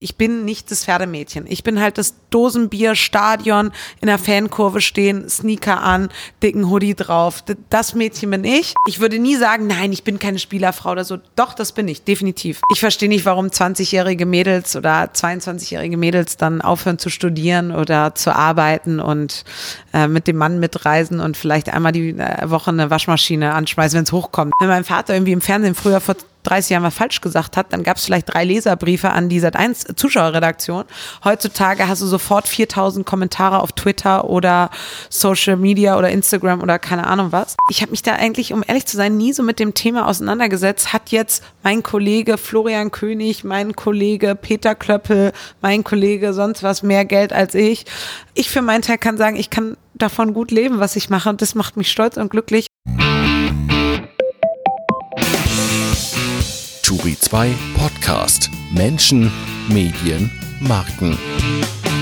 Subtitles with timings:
[0.00, 1.46] Ich bin nicht das Pferdemädchen.
[1.48, 6.08] Ich bin halt das Dosenbier, Stadion, in der Fankurve stehen, Sneaker an,
[6.40, 7.42] dicken Hoodie drauf.
[7.68, 8.74] Das Mädchen bin ich.
[8.86, 11.18] Ich würde nie sagen, nein, ich bin keine Spielerfrau oder so.
[11.34, 12.60] Doch, das bin ich, definitiv.
[12.72, 18.32] Ich verstehe nicht, warum 20-jährige Mädels oder 22-jährige Mädels dann aufhören zu studieren oder zu
[18.32, 19.42] arbeiten und
[19.92, 24.04] äh, mit dem Mann mitreisen und vielleicht einmal die äh, Woche eine Waschmaschine anschmeißen, wenn
[24.04, 24.52] es hochkommt.
[24.60, 26.14] Wenn mein Vater irgendwie im Fernsehen früher vor
[26.48, 29.96] 30 Jahren was falsch gesagt hat, dann gab es vielleicht drei Leserbriefe an die Sat1
[29.96, 30.84] Zuschauerredaktion.
[31.24, 34.70] Heutzutage hast du sofort 4000 Kommentare auf Twitter oder
[35.10, 37.56] Social Media oder Instagram oder keine Ahnung was.
[37.70, 40.92] Ich habe mich da eigentlich, um ehrlich zu sein, nie so mit dem Thema auseinandergesetzt.
[40.92, 47.04] Hat jetzt mein Kollege Florian König, mein Kollege Peter Klöppel, mein Kollege sonst was mehr
[47.04, 47.84] Geld als ich.
[48.34, 51.42] Ich für meinen Teil kann sagen, ich kann davon gut leben, was ich mache und
[51.42, 52.66] das macht mich stolz und glücklich.
[56.88, 58.50] Turi 2 Podcast.
[58.70, 59.30] Menschen,
[59.68, 61.18] Medien, Marken.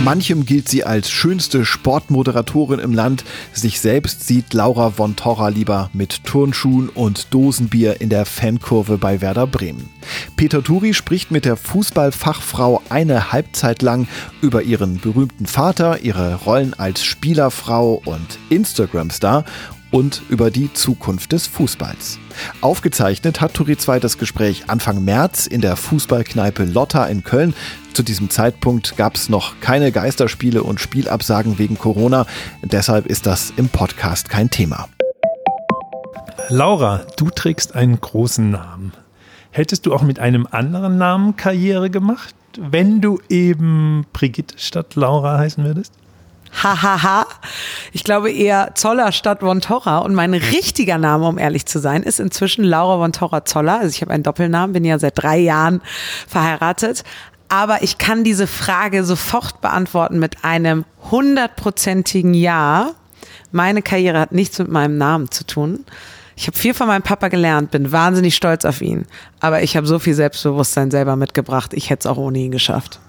[0.04, 3.24] Manchem gilt sie als schönste Sportmoderatorin im Land.
[3.52, 9.20] Sich selbst sieht Laura von Torra lieber mit Turnschuhen und Dosenbier in der Fankurve bei
[9.20, 9.88] Werder Bremen.
[10.36, 14.06] Peter Turi spricht mit der Fußballfachfrau eine Halbzeit lang
[14.40, 19.44] über ihren berühmten Vater, ihre Rollen als Spielerfrau und Instagram-Star
[19.96, 22.18] und über die Zukunft des Fußballs.
[22.60, 27.54] Aufgezeichnet hat Turi 2 das Gespräch Anfang März in der Fußballkneipe Lotta in Köln.
[27.94, 32.26] Zu diesem Zeitpunkt gab es noch keine Geisterspiele und Spielabsagen wegen Corona.
[32.62, 34.86] Deshalb ist das im Podcast kein Thema.
[36.50, 38.92] Laura, du trägst einen großen Namen.
[39.50, 45.38] Hättest du auch mit einem anderen Namen Karriere gemacht, wenn du eben Brigitte statt Laura
[45.38, 45.94] heißen würdest?
[46.52, 47.26] Hahaha.
[47.92, 49.98] Ich glaube eher Zoller statt von Torra.
[49.98, 53.80] Und mein richtiger Name, um ehrlich zu sein, ist inzwischen Laura von Torra Zoller.
[53.80, 55.80] Also ich habe einen Doppelnamen, bin ja seit drei Jahren
[56.26, 57.04] verheiratet.
[57.48, 62.90] Aber ich kann diese Frage sofort beantworten mit einem hundertprozentigen Ja.
[63.52, 65.84] Meine Karriere hat nichts mit meinem Namen zu tun.
[66.36, 69.06] Ich habe viel von meinem Papa gelernt, bin wahnsinnig stolz auf ihn.
[69.40, 71.72] Aber ich habe so viel Selbstbewusstsein selber mitgebracht.
[71.72, 73.00] Ich hätte es auch ohne ihn geschafft.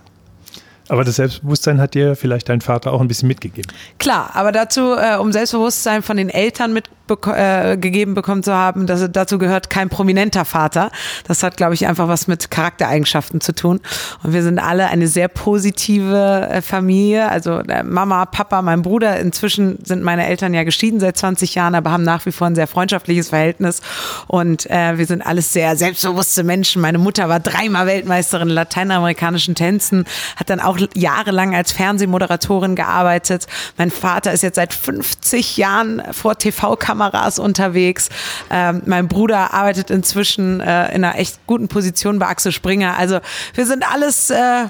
[0.90, 3.72] Aber das Selbstbewusstsein hat dir vielleicht dein Vater auch ein bisschen mitgegeben.
[4.00, 8.88] Klar, aber dazu, äh, um Selbstbewusstsein von den Eltern mit äh, gegeben bekommen zu haben,
[8.88, 10.92] dass, dazu gehört kein prominenter Vater.
[11.28, 13.80] Das hat, glaube ich, einfach was mit Charaktereigenschaften zu tun.
[14.24, 17.30] Und wir sind alle eine sehr positive äh, Familie.
[17.30, 19.20] Also äh, Mama, Papa, mein Bruder.
[19.20, 22.56] Inzwischen sind meine Eltern ja geschieden seit 20 Jahren, aber haben nach wie vor ein
[22.56, 23.82] sehr freundschaftliches Verhältnis.
[24.28, 26.82] Und äh, wir sind alles sehr selbstbewusste Menschen.
[26.82, 33.48] Meine Mutter war dreimal Weltmeisterin in lateinamerikanischen Tänzen, hat dann auch jahrelang als Fernsehmoderatorin gearbeitet.
[33.78, 38.10] Mein Vater ist jetzt seit 50 Jahren vor TV-Kameras Kameras unterwegs.
[38.50, 42.98] Ähm, mein Bruder arbeitet inzwischen äh, in einer echt guten Position bei Axel Springer.
[42.98, 43.20] Also
[43.54, 44.66] wir sind alles äh,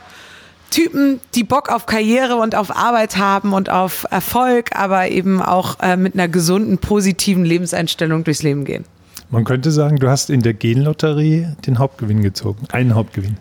[0.69, 5.79] Typen, die Bock auf Karriere und auf Arbeit haben und auf Erfolg, aber eben auch
[5.79, 8.83] äh, mit einer gesunden, positiven Lebenseinstellung durchs Leben gehen.
[9.29, 13.37] Man könnte sagen, du hast in der Genlotterie den Hauptgewinn gezogen, einen Hauptgewinn.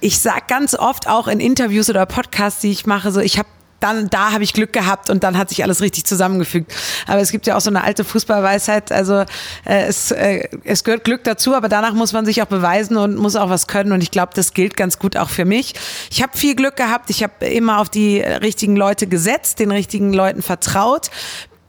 [0.00, 3.48] Ich sage ganz oft auch in Interviews oder Podcasts, die ich mache, so ich habe
[3.80, 6.72] dann da habe ich Glück gehabt und dann hat sich alles richtig zusammengefügt.
[7.06, 9.20] Aber es gibt ja auch so eine alte Fußballweisheit, also
[9.64, 13.16] äh, es, äh, es gehört Glück dazu, aber danach muss man sich auch beweisen und
[13.16, 15.74] muss auch was können und ich glaube, das gilt ganz gut auch für mich.
[16.10, 20.12] Ich habe viel Glück gehabt, ich habe immer auf die richtigen Leute gesetzt, den richtigen
[20.12, 21.10] Leuten vertraut,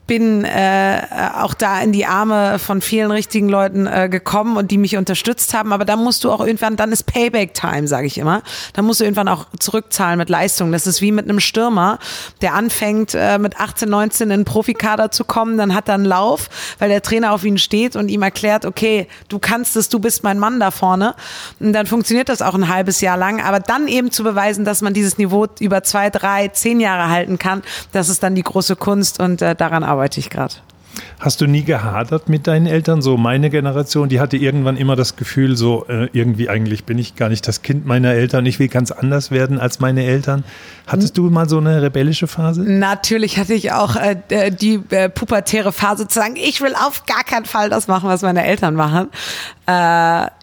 [0.06, 1.00] bin äh,
[1.38, 5.54] auch da in die Arme von vielen richtigen Leuten äh, gekommen und die mich unterstützt
[5.54, 5.72] haben.
[5.72, 8.42] Aber da musst du auch irgendwann, dann ist Payback-Time, sage ich immer.
[8.72, 10.72] Da musst du irgendwann auch zurückzahlen mit Leistung.
[10.72, 11.98] Das ist wie mit einem Stürmer,
[12.40, 15.56] der anfängt äh, mit 18, 19 in den Profikader zu kommen.
[15.56, 19.06] Dann hat er einen Lauf, weil der Trainer auf ihn steht und ihm erklärt, okay,
[19.28, 21.14] du kannst es, du bist mein Mann da vorne.
[21.60, 23.40] Und dann funktioniert das auch ein halbes Jahr lang.
[23.40, 27.38] Aber dann eben zu beweisen, dass man dieses Niveau über zwei, drei, zehn Jahre halten
[27.38, 30.54] kann, das ist dann die große Kunst und äh, daran arbeite ich gerade.
[31.20, 33.00] Hast du nie gehadert mit deinen Eltern?
[33.00, 37.14] So meine Generation, die hatte irgendwann immer das Gefühl, so äh, irgendwie eigentlich bin ich
[37.14, 38.44] gar nicht das Kind meiner Eltern.
[38.44, 40.44] Ich will ganz anders werden als meine Eltern.
[40.86, 42.62] Hattest du mal so eine rebellische Phase?
[42.62, 47.24] Natürlich hatte ich auch äh, die äh, pubertäre Phase zu sagen, ich will auf gar
[47.24, 49.08] keinen Fall das machen, was meine Eltern machen.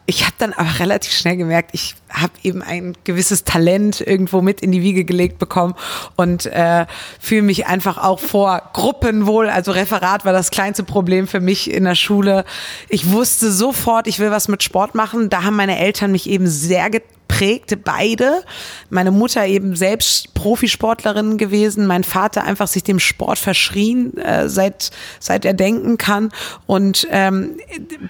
[0.10, 4.60] Ich habe dann aber relativ schnell gemerkt, ich habe eben ein gewisses Talent irgendwo mit
[4.60, 5.76] in die Wiege gelegt bekommen
[6.16, 6.88] und äh,
[7.20, 9.50] fühle mich einfach auch vor Gruppen wohl.
[9.50, 12.44] Also Referat war das kleinste Problem für mich in der Schule.
[12.88, 15.30] Ich wusste sofort, ich will was mit Sport machen.
[15.30, 16.90] Da haben meine Eltern mich eben sehr
[17.40, 18.44] geprägt, beide.
[18.90, 24.92] Meine Mutter eben selbst Profisportlerin gewesen, mein Vater einfach sich dem Sport verschrien, äh, seit,
[25.20, 26.32] seit er denken kann.
[26.66, 27.58] Und ähm,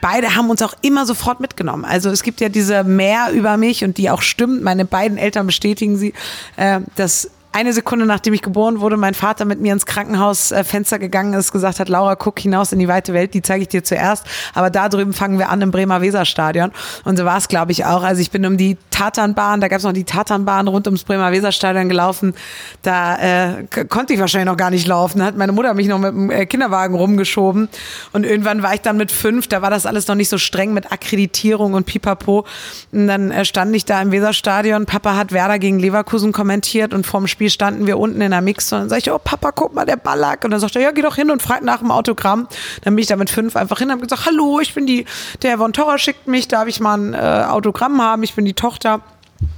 [0.02, 1.86] beide haben uns auch immer sofort mitgenommen.
[1.86, 4.64] Also es gibt ja diese Mehr über mich und die auch stimmt.
[4.64, 6.14] Meine beiden Eltern bestätigen sie,
[6.56, 11.00] äh, dass eine Sekunde nachdem ich geboren wurde, mein Vater mit mir ins Krankenhausfenster äh,
[11.00, 13.84] gegangen ist, gesagt hat, Laura, guck hinaus in die weite Welt, die zeige ich dir
[13.84, 14.26] zuerst.
[14.54, 16.72] Aber da drüben fangen wir an im Bremer Weserstadion.
[17.06, 18.04] Und so war es, glaube ich, auch.
[18.04, 21.32] Also ich bin um die Tatanbahn, da gab es noch die Tatanbahn rund ums Bremer
[21.32, 22.36] Weserstadion gelaufen.
[22.84, 25.20] Da äh, konnte ich wahrscheinlich noch gar nicht laufen.
[25.20, 27.68] Da hat meine Mutter mich noch mit dem äh, Kinderwagen rumgeschoben.
[28.14, 30.74] Und irgendwann war ich dann mit fünf, da war das alles noch nicht so streng
[30.74, 32.46] mit Akkreditierung und Pipapo.
[32.92, 34.86] Und dann äh, stand ich da im Weserstadion.
[34.86, 38.42] Papa hat Werder gegen Leverkusen kommentiert und vorm Spiel Spiel standen wir unten in der
[38.42, 40.44] Mix und dann sage ich, oh Papa, guck mal, der Ballack.
[40.44, 42.50] Und dann sagt er, ja, geh doch hin und frag nach dem Autogramm.
[42.84, 45.06] Dann bin ich da mit fünf einfach hin und habe gesagt, hallo, ich bin die,
[45.42, 48.56] der Von Torra schickt mich, darf ich mal ein äh, Autogramm haben, ich bin die
[48.56, 49.00] Tochter.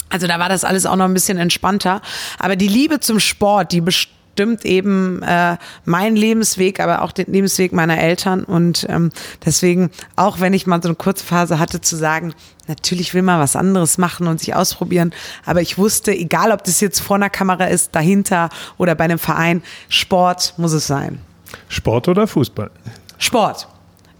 [0.09, 2.03] Also da war das alles auch noch ein bisschen entspannter.
[2.37, 7.31] Aber die Liebe zum Sport, die bestimmt bestimmt eben äh, mein Lebensweg, aber auch den
[7.31, 8.43] Lebensweg meiner Eltern.
[8.43, 9.11] Und ähm,
[9.45, 12.33] deswegen, auch wenn ich mal so eine kurze Phase hatte, zu sagen,
[12.67, 15.13] natürlich will man was anderes machen und sich ausprobieren.
[15.45, 19.19] Aber ich wusste, egal ob das jetzt vor einer Kamera ist, dahinter oder bei einem
[19.19, 21.19] Verein, Sport muss es sein.
[21.67, 22.71] Sport oder Fußball?
[23.17, 23.67] Sport.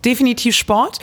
[0.03, 0.99] Definitiv Sport.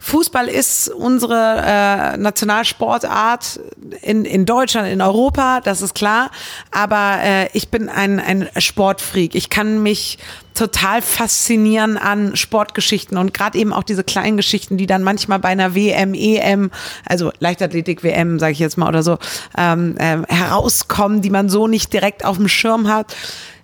[0.00, 3.60] Fußball ist unsere äh, Nationalsportart
[4.00, 6.30] in, in Deutschland, in Europa, das ist klar.
[6.70, 9.34] Aber äh, ich bin ein, ein Sportfreak.
[9.34, 10.18] Ich kann mich
[10.54, 15.50] total faszinieren an Sportgeschichten und gerade eben auch diese kleinen Geschichten, die dann manchmal bei
[15.50, 16.70] einer WM, EM,
[17.06, 19.18] also Leichtathletik-WM, sage ich jetzt mal oder so,
[19.56, 23.14] ähm, äh, herauskommen, die man so nicht direkt auf dem Schirm hat.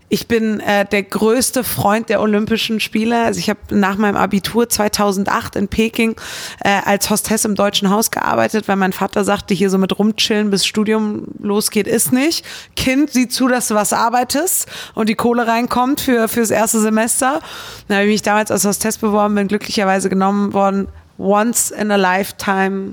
[0.08, 3.24] Ich bin äh, der größte Freund der Olympischen Spiele.
[3.24, 6.14] Also ich habe nach meinem Abitur 2008 in Peking
[6.60, 10.50] äh, als Hostess im Deutschen Haus gearbeitet, weil mein Vater sagte, hier so mit rumchillen
[10.50, 12.44] bis Studium losgeht ist nicht.
[12.76, 17.40] Kind, sieh zu, dass du was arbeitest und die Kohle reinkommt für fürs erste Semester.
[17.88, 20.86] Dann habe ich mich damals als Hostess beworben, bin glücklicherweise genommen worden.
[21.18, 22.92] Once in a lifetime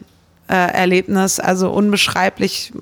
[0.49, 2.73] äh, Erlebnis, also unbeschreiblich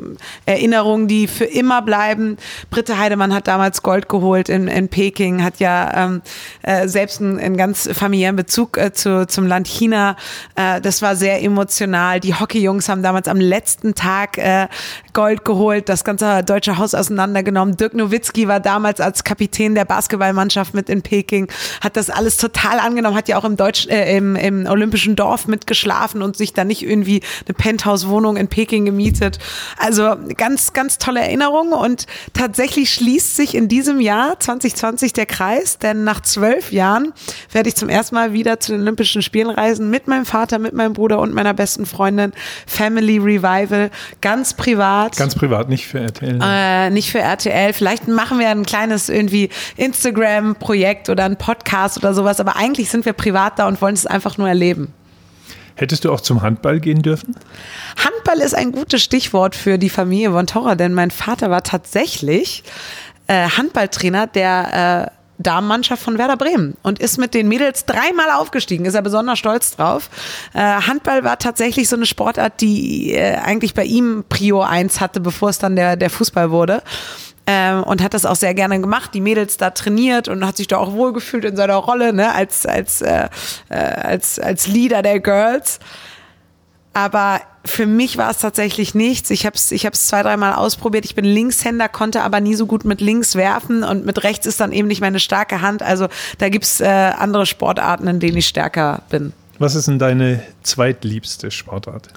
[0.46, 2.38] Erinnerungen, die für immer bleiben.
[2.70, 6.22] Britte Heidemann hat damals Gold geholt in, in Peking, hat ja ähm,
[6.64, 10.16] äh, selbst einen, einen, ganz familiären Bezug äh, zu, zum Land China.
[10.56, 12.20] Äh, das war sehr emotional.
[12.20, 14.68] Die Hockeyjungs haben damals am letzten Tag äh,
[15.14, 17.78] Gold geholt, das ganze deutsche Haus auseinandergenommen.
[17.78, 21.48] Dirk Nowitzki war damals als Kapitän der Basketballmannschaft mit in Peking,
[21.82, 25.48] hat das alles total angenommen, hat ja auch im, Deutsch, äh, im, im Olympischen Dorf
[25.48, 29.40] mitgeschlafen und sich da nicht irgendwie eine Penthouse-Wohnung in Peking gemietet.
[29.78, 35.78] Also ganz, ganz tolle Erinnerung und tatsächlich schließt sich in diesem Jahr 2020 der Kreis,
[35.78, 37.14] denn nach zwölf Jahren
[37.52, 40.74] werde ich zum ersten Mal wieder zu den Olympischen Spielen reisen mit meinem Vater, mit
[40.74, 42.34] meinem Bruder und meiner besten Freundin.
[42.68, 45.18] Family Revival, ganz privat.
[45.18, 46.40] Ganz privat, nicht für RTL.
[46.42, 47.74] Äh, nicht für RTL.
[47.74, 53.06] Vielleicht machen wir ein kleines irgendwie Instagram-Projekt oder ein Podcast oder sowas, aber eigentlich sind
[53.06, 54.94] wir privat da und wollen es einfach nur erleben.
[55.82, 57.36] Hättest du auch zum Handball gehen dürfen?
[57.98, 62.64] Handball ist ein gutes Stichwort für die Familie von Torra, denn mein Vater war tatsächlich
[63.26, 68.86] äh, Handballtrainer der äh, Damenmannschaft von Werder Bremen und ist mit den Mädels dreimal aufgestiegen,
[68.86, 70.12] ist er besonders stolz drauf.
[70.54, 75.20] Äh, Handball war tatsächlich so eine Sportart, die äh, eigentlich bei ihm Prio 1 hatte,
[75.20, 76.84] bevor es dann der, der Fußball wurde
[77.52, 80.68] ähm, und hat das auch sehr gerne gemacht, die Mädels da trainiert und hat sich
[80.68, 83.28] da auch wohlgefühlt in seiner Rolle, ne, als, als, äh,
[83.68, 85.80] äh, als, als Leader der Girls.
[86.94, 89.30] Aber für mich war es tatsächlich nichts.
[89.30, 91.04] Ich habe es ich zwei, dreimal ausprobiert.
[91.04, 94.62] Ich bin Linkshänder, konnte aber nie so gut mit links werfen und mit rechts ist
[94.62, 95.84] dann eben nicht meine starke Hand.
[95.84, 99.34] Also da gibt's äh, andere Sportarten, in denen ich stärker bin.
[99.60, 102.08] Was ist denn deine zweitliebste Sportart?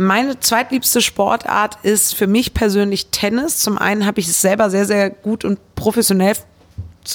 [0.00, 3.58] Meine zweitliebste Sportart ist für mich persönlich Tennis.
[3.58, 6.34] Zum einen habe ich es selber sehr, sehr gut und professionell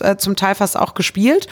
[0.01, 1.47] äh, zum Teil fast auch gespielt.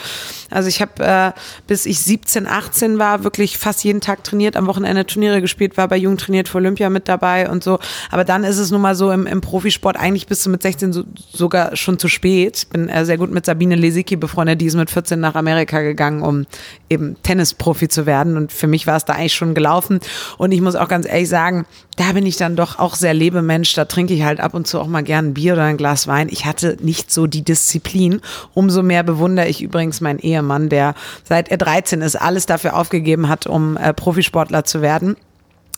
[0.49, 1.31] Also ich habe, äh,
[1.67, 5.87] bis ich 17, 18 war, wirklich fast jeden Tag trainiert, am Wochenende Turniere gespielt, war
[5.87, 7.79] bei Jung trainiert für Olympia mit dabei und so.
[8.09, 10.93] Aber dann ist es nun mal so im, im Profisport, eigentlich bist du mit 16
[10.93, 12.67] so, sogar schon zu spät.
[12.71, 16.21] Bin äh, sehr gut mit Sabine Lesicki befreundet, die ist mit 14 nach Amerika gegangen,
[16.21, 16.45] um
[16.89, 18.37] eben Tennisprofi zu werden.
[18.37, 19.99] Und für mich war es da eigentlich schon gelaufen.
[20.37, 21.65] Und ich muss auch ganz ehrlich sagen,
[21.97, 23.73] da bin ich dann doch auch sehr Lebemensch.
[23.73, 26.07] Da trinke ich halt ab und zu auch mal gern ein Bier oder ein Glas
[26.07, 26.29] Wein.
[26.29, 28.21] Ich hatte nicht so die Disziplin.
[28.53, 33.29] Umso mehr bewundere ich übrigens meinen Ehemann, der seit er 13 ist, alles dafür aufgegeben
[33.29, 35.15] hat, um äh, Profisportler zu werden.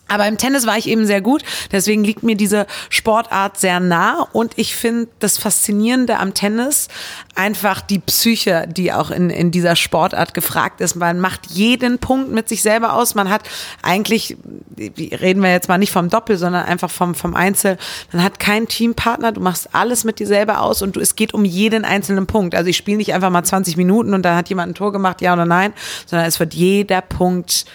[0.08, 4.28] Aber im Tennis war ich eben sehr gut, deswegen liegt mir diese Sportart sehr nah
[4.34, 6.90] und ich finde das Faszinierende am Tennis
[7.36, 10.96] einfach die Psyche, die auch in, in dieser Sportart gefragt ist.
[10.96, 13.16] Man macht jeden Punkt mit sich selber aus.
[13.16, 13.50] Man hat
[13.82, 14.38] eigentlich,
[14.78, 17.78] reden wir jetzt mal nicht vom Doppel, sondern einfach vom, vom Einzel.
[18.12, 21.34] Man hat keinen Teampartner, du machst alles mit dir selber aus und du, es geht
[21.34, 22.56] um jeden einzelnen Punkt.
[22.56, 25.22] Also ich spiele nicht einfach mal 20 Minuten und dann hat jemand ein Tor gemacht,
[25.22, 25.74] ja oder nein,
[26.06, 27.66] sondern es wird jeder Punkt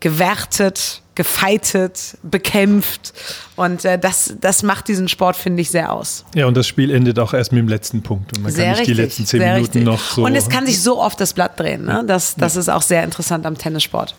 [0.00, 3.12] gewertet, gefeitet, bekämpft.
[3.56, 6.24] Und äh, das, das macht diesen Sport, finde ich, sehr aus.
[6.34, 8.36] Ja, und das Spiel endet auch erst mit dem letzten Punkt.
[8.36, 9.84] Und man sehr kann nicht richtig, die letzten zehn Minuten richtig.
[9.84, 10.24] noch so.
[10.24, 11.84] Und es kann sich so oft das Blatt drehen.
[11.84, 12.04] Ne?
[12.06, 14.14] Das, das ist auch sehr interessant am Tennissport.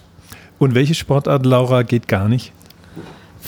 [0.57, 2.53] Und welche Sportart, Laura, geht gar nicht?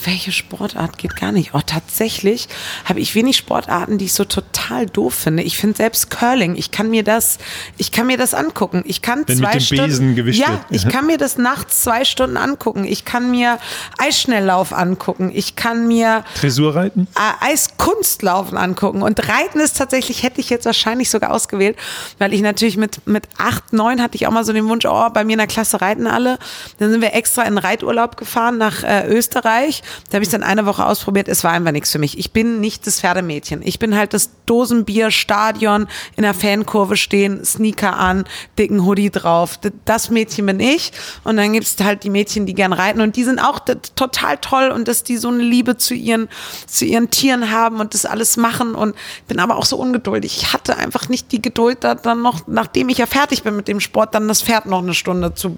[0.05, 1.53] Welche Sportart geht gar nicht?
[1.53, 2.47] Oh, tatsächlich
[2.85, 5.43] habe ich wenig Sportarten, die ich so total doof finde.
[5.43, 7.37] Ich finde selbst Curling, ich kann mir das,
[7.77, 8.83] ich kann mir das angucken.
[8.85, 10.61] Ich kann Wenn zwei mit dem Stunden, Besen gewischt ja, wird.
[10.71, 12.85] ich kann mir das nachts zwei Stunden angucken.
[12.85, 13.59] Ich kann mir
[13.97, 15.31] Eisschnelllauf angucken.
[15.33, 17.07] Ich kann mir Dressurreiten?
[17.15, 19.01] äh, Eiskunstlaufen angucken.
[19.01, 21.77] Und Reiten ist tatsächlich, hätte ich jetzt wahrscheinlich sogar ausgewählt,
[22.19, 25.09] weil ich natürlich mit, mit acht, neun hatte ich auch mal so den Wunsch, oh,
[25.13, 26.37] bei mir in der Klasse reiten alle.
[26.79, 29.83] Dann sind wir extra in Reiturlaub gefahren nach äh, Österreich.
[30.09, 31.27] Da habe ich dann eine Woche ausprobiert.
[31.27, 32.17] Es war einfach nichts für mich.
[32.17, 33.61] Ich bin nicht das Pferdemädchen.
[33.63, 38.25] Ich bin halt das Dosenbier-Stadion in der Fankurve stehen, Sneaker an,
[38.57, 39.59] dicken Hoodie drauf.
[39.85, 40.91] Das Mädchen bin ich.
[41.23, 43.01] Und dann gibt es halt die Mädchen, die gern reiten.
[43.01, 46.29] Und die sind auch total toll und dass die so eine Liebe zu ihren,
[46.65, 48.75] zu ihren Tieren haben und das alles machen.
[48.75, 48.95] Und
[49.27, 50.37] bin aber auch so ungeduldig.
[50.37, 53.67] Ich hatte einfach nicht die Geduld, da dann noch, nachdem ich ja fertig bin mit
[53.67, 55.57] dem Sport, dann das Pferd noch eine Stunde zu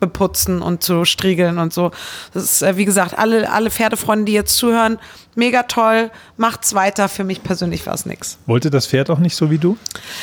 [0.00, 1.90] beputzen und zu striegeln und so.
[2.32, 4.98] Das ist, äh, wie gesagt, alle, alle Pferdefreunde, die jetzt zuhören,
[5.34, 7.08] mega toll, macht's weiter.
[7.08, 8.38] Für mich persönlich war es nix.
[8.46, 9.76] Wollte das Pferd auch nicht so wie du?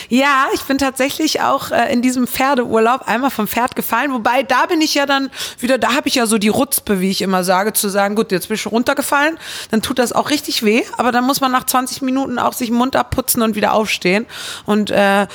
[0.09, 4.65] Ja, ich bin tatsächlich auch äh, in diesem Pferdeurlaub einmal vom Pferd gefallen, wobei da
[4.65, 7.43] bin ich ja dann wieder, da habe ich ja so die Rutzpe, wie ich immer
[7.43, 9.37] sage, zu sagen, gut, jetzt bin ich schon runtergefallen,
[9.71, 12.69] dann tut das auch richtig weh, aber dann muss man nach 20 Minuten auch sich
[12.69, 14.25] den Mund abputzen und wieder aufstehen
[14.65, 15.27] und äh,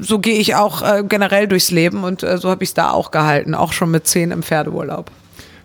[0.00, 2.90] so gehe ich auch äh, generell durchs Leben und äh, so habe ich es da
[2.90, 5.10] auch gehalten, auch schon mit 10 im Pferdeurlaub.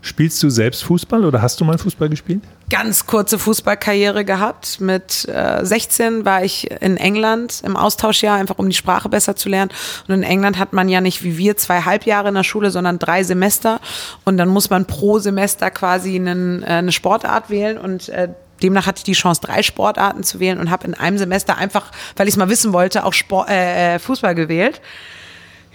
[0.01, 2.41] Spielst du selbst Fußball oder hast du mal Fußball gespielt?
[2.74, 4.82] Ganz kurze Fußballkarriere gehabt.
[4.82, 9.48] Mit äh, 16 war ich in England im Austauschjahr, einfach um die Sprache besser zu
[9.48, 9.70] lernen.
[10.08, 12.98] Und in England hat man ja nicht wie wir zwei Halbjahre in der Schule, sondern
[12.98, 13.80] drei Semester.
[14.25, 18.30] Und dann muss man pro Semester quasi einen, äh, eine Sportart wählen und äh,
[18.63, 21.92] Demnach hatte ich die Chance, drei Sportarten zu wählen und habe in einem Semester einfach,
[22.15, 24.82] weil ich es mal wissen wollte, auch Sport, äh, äh, Fußball gewählt.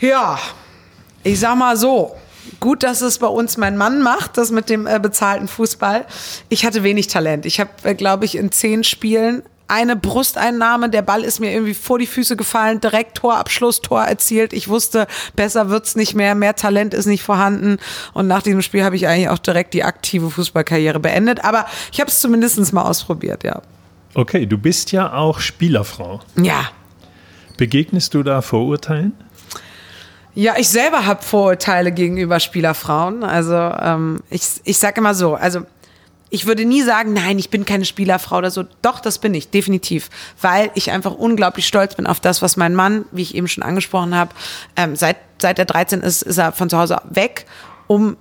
[0.00, 0.40] Ja,
[1.22, 2.16] ich sag mal so.
[2.60, 6.06] Gut, dass es bei uns mein Mann macht, das mit dem äh, bezahlten Fußball.
[6.48, 7.46] Ich hatte wenig Talent.
[7.46, 11.74] Ich habe, äh, glaube ich, in zehn Spielen eine Brusteinnahme, der Ball ist mir irgendwie
[11.74, 14.54] vor die Füße gefallen, direkt Torabschluss, Tor erzielt.
[14.54, 17.76] Ich wusste, besser wird's nicht mehr, mehr Talent ist nicht vorhanden.
[18.14, 21.44] Und nach diesem Spiel habe ich eigentlich auch direkt die aktive Fußballkarriere beendet.
[21.44, 23.60] Aber ich habe es zumindest mal ausprobiert, ja.
[24.14, 26.20] Okay, du bist ja auch Spielerfrau.
[26.42, 26.70] Ja,
[27.58, 29.14] Begegnest du da Vorurteilen?
[30.38, 33.24] Ja, ich selber habe Vorurteile gegenüber Spielerfrauen.
[33.24, 35.62] Also ähm, ich, ich sage immer so, also
[36.30, 38.62] ich würde nie sagen, nein, ich bin keine Spielerfrau oder so.
[38.80, 40.10] Doch, das bin ich, definitiv.
[40.40, 43.64] Weil ich einfach unglaublich stolz bin auf das, was mein Mann, wie ich eben schon
[43.64, 44.30] angesprochen habe,
[44.76, 47.46] ähm, seit, seit er 13 ist, ist er von zu Hause weg,
[47.88, 48.16] um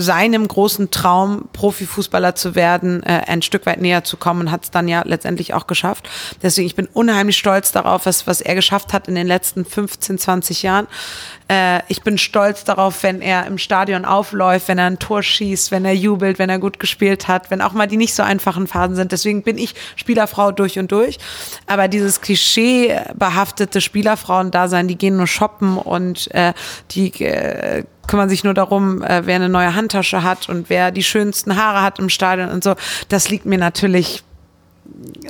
[0.00, 4.62] seinem großen Traum, Profifußballer zu werden, äh, ein Stück weit näher zu kommen und hat
[4.62, 6.08] es dann ja letztendlich auch geschafft.
[6.40, 10.18] Deswegen, ich bin unheimlich stolz darauf, was, was er geschafft hat in den letzten 15,
[10.18, 10.86] 20 Jahren.
[11.48, 15.70] Äh, ich bin stolz darauf, wenn er im Stadion aufläuft, wenn er ein Tor schießt,
[15.70, 18.66] wenn er jubelt, wenn er gut gespielt hat, wenn auch mal die nicht so einfachen
[18.66, 19.12] Phasen sind.
[19.12, 21.18] Deswegen bin ich Spielerfrau durch und durch.
[21.66, 26.52] Aber dieses klischeebehaftete Spielerfrauen-Dasein, die gehen nur shoppen und äh,
[26.90, 31.02] die äh, kümmern sich nur darum, äh, wer eine neue Handtasche hat und wer die
[31.04, 32.74] schönsten Haare hat im Stadion und so.
[33.08, 34.24] Das liegt mir natürlich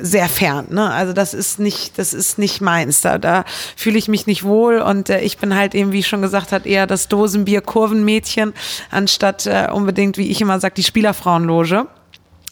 [0.01, 0.67] sehr fern.
[0.71, 0.91] Ne?
[0.91, 3.01] Also das ist nicht, das ist nicht meins.
[3.01, 3.45] Da, da
[3.77, 6.53] fühle ich mich nicht wohl und äh, ich bin halt eben, wie ich schon gesagt
[6.53, 8.55] hat, eher das Dosenbier-Kurvenmädchen,
[8.91, 11.87] anstatt äh, unbedingt, wie ich immer sage, die Spielerfrauenloge.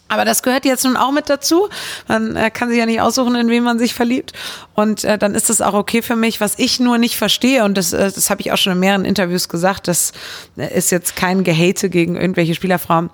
[0.08, 1.68] Aber das gehört jetzt nun auch mit dazu.
[2.06, 4.32] Man äh, kann sich ja nicht aussuchen, in wen man sich verliebt.
[4.74, 6.40] Und äh, dann ist das auch okay für mich.
[6.40, 9.04] Was ich nur nicht verstehe, und das, äh, das habe ich auch schon in mehreren
[9.04, 10.12] Interviews gesagt, das
[10.56, 13.10] äh, ist jetzt kein Gehate gegen irgendwelche Spielerfrauen.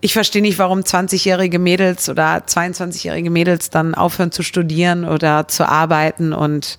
[0.00, 5.68] Ich verstehe nicht, warum 20-jährige Mädels oder 22-jährige Mädels dann aufhören zu studieren oder zu
[5.68, 6.76] arbeiten und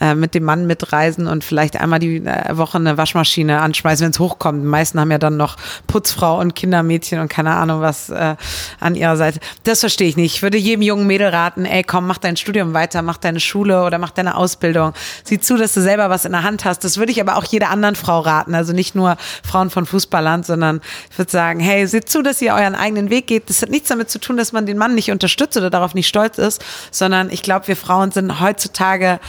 [0.00, 4.18] äh, mit dem Mann mitreisen und vielleicht einmal die Woche eine Waschmaschine anschmeißen, wenn es
[4.18, 4.62] hochkommt.
[4.62, 8.36] Die meisten haben ja dann noch Putzfrau und Kindermädchen und keine Ahnung was äh,
[8.78, 9.40] an ihrer Seite.
[9.64, 10.36] Das verstehe ich nicht.
[10.36, 13.84] Ich würde jedem jungen Mädel raten, ey, komm, mach dein Studium weiter, mach deine Schule
[13.84, 14.92] oder mach deine Ausbildung.
[15.24, 16.84] Sieh zu, dass du selber was in der Hand hast.
[16.84, 18.54] Das würde ich aber auch jeder anderen Frau raten.
[18.54, 22.54] Also nicht nur Frauen von Fußballland, sondern ich würde sagen, hey, seht zu, dass ihr
[22.54, 23.48] euren eigenen Weg geht.
[23.50, 26.08] Das hat nichts damit zu tun, dass man den Mann nicht unterstützt oder darauf nicht
[26.08, 29.20] stolz ist, sondern ich glaube, wir Frauen sind heutzutage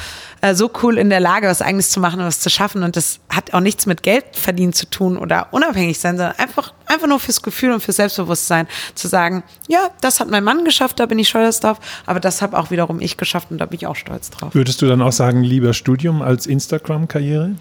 [0.41, 2.83] äh, so cool in der Lage, was eigenes zu machen und was zu schaffen.
[2.83, 6.73] Und das hat auch nichts mit Geld verdienen zu tun oder unabhängig sein, sondern einfach,
[6.87, 10.99] einfach nur fürs Gefühl und fürs Selbstbewusstsein zu sagen, ja, das hat mein Mann geschafft,
[10.99, 13.77] da bin ich stolz drauf, aber das habe auch wiederum ich geschafft und da bin
[13.77, 14.53] ich auch stolz drauf.
[14.53, 17.55] Würdest du dann auch sagen, lieber Studium als Instagram-Karriere?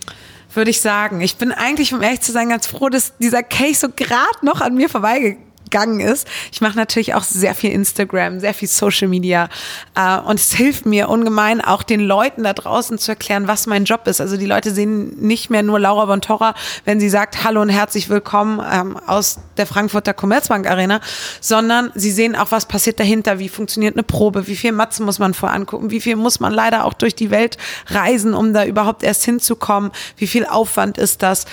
[0.53, 1.21] Würde ich sagen.
[1.21, 4.61] Ich bin eigentlich, um ehrlich zu sein, ganz froh, dass dieser Case so gerade noch
[4.61, 6.27] an mir vorbeigegangen gegangen ist.
[6.53, 9.49] Ich mache natürlich auch sehr viel Instagram, sehr viel Social Media
[9.95, 13.85] äh, und es hilft mir ungemein, auch den Leuten da draußen zu erklären, was mein
[13.85, 14.21] Job ist.
[14.21, 17.69] Also die Leute sehen nicht mehr nur Laura von Torra, wenn sie sagt Hallo und
[17.69, 21.01] herzlich willkommen ähm, aus der Frankfurter Commerzbank Arena,
[21.41, 25.19] sondern sie sehen auch, was passiert dahinter, wie funktioniert eine Probe, wie viel Matzen muss
[25.19, 29.05] man vorangucken, wie viel muss man leider auch durch die Welt reisen, um da überhaupt
[29.05, 31.47] erst hinzukommen, wie viel Aufwand ist das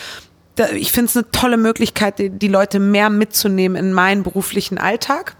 [0.76, 5.36] ich finde es eine tolle Möglichkeit, die, Leute mehr mitzunehmen in meinen beruflichen Alltag.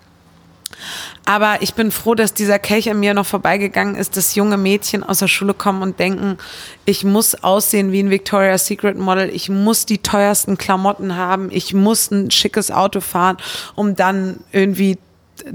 [1.26, 5.04] Aber ich bin froh, dass dieser Kelch an mir noch vorbeigegangen ist, dass junge Mädchen
[5.04, 6.38] aus der Schule kommen und denken,
[6.86, 11.74] ich muss aussehen wie ein Victoria's Secret Model, ich muss die teuersten Klamotten haben, ich
[11.74, 13.38] muss ein schickes Auto fahren,
[13.76, 14.98] um dann irgendwie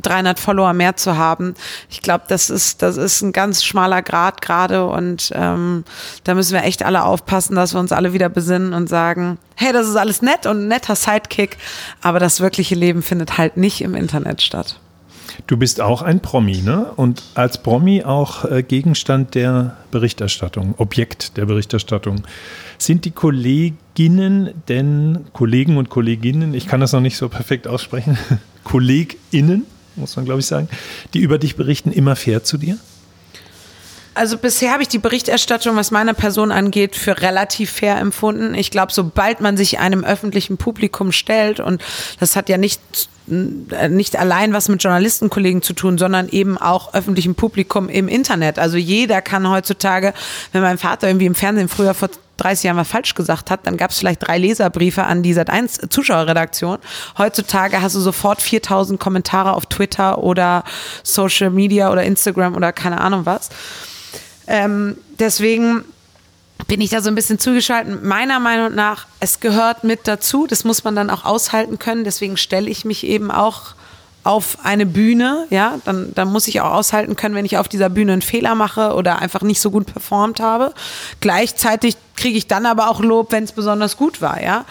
[0.00, 1.54] 300 Follower mehr zu haben.
[1.90, 5.84] Ich glaube, das ist, das ist ein ganz schmaler Grad gerade und ähm,
[6.24, 9.72] da müssen wir echt alle aufpassen, dass wir uns alle wieder besinnen und sagen, hey,
[9.72, 11.56] das ist alles nett und ein netter Sidekick,
[12.00, 14.78] aber das wirkliche Leben findet halt nicht im Internet statt.
[15.46, 16.92] Du bist auch ein Promi, ne?
[16.96, 22.22] Und als Promi auch äh, Gegenstand der Berichterstattung, Objekt der Berichterstattung.
[22.78, 28.18] Sind die Kolleginnen denn, Kollegen und Kolleginnen, ich kann das noch nicht so perfekt aussprechen,
[28.64, 29.66] KollegInnen,
[29.96, 30.68] muss man glaube ich sagen,
[31.14, 32.78] die über dich berichten, immer fair zu dir?
[34.14, 38.54] Also bisher habe ich die Berichterstattung, was meine Person angeht, für relativ fair empfunden.
[38.54, 41.82] Ich glaube, sobald man sich einem öffentlichen Publikum stellt, und
[42.20, 42.80] das hat ja nicht,
[43.26, 48.58] nicht allein was mit Journalistenkollegen zu tun, sondern eben auch öffentlichem Publikum im Internet.
[48.58, 50.12] Also jeder kann heutzutage,
[50.52, 52.10] wenn mein Vater irgendwie im Fernsehen früher vor
[52.42, 55.90] 30 Jahren was falsch gesagt hat, dann gab es vielleicht drei Leserbriefe an die Sat1
[55.90, 56.78] Zuschauerredaktion.
[57.18, 60.64] Heutzutage hast du sofort 4000 Kommentare auf Twitter oder
[61.02, 63.50] Social Media oder Instagram oder keine Ahnung was.
[64.46, 65.84] Ähm, deswegen
[66.66, 68.02] bin ich da so ein bisschen zugeschaltet.
[68.02, 70.46] Meiner Meinung nach, es gehört mit dazu.
[70.46, 72.04] Das muss man dann auch aushalten können.
[72.04, 73.74] Deswegen stelle ich mich eben auch
[74.24, 77.88] auf eine Bühne, ja, dann, dann muss ich auch aushalten können, wenn ich auf dieser
[77.88, 80.72] Bühne einen Fehler mache oder einfach nicht so gut performt habe.
[81.20, 84.64] Gleichzeitig kriege ich dann aber auch Lob, wenn es besonders gut war, ja.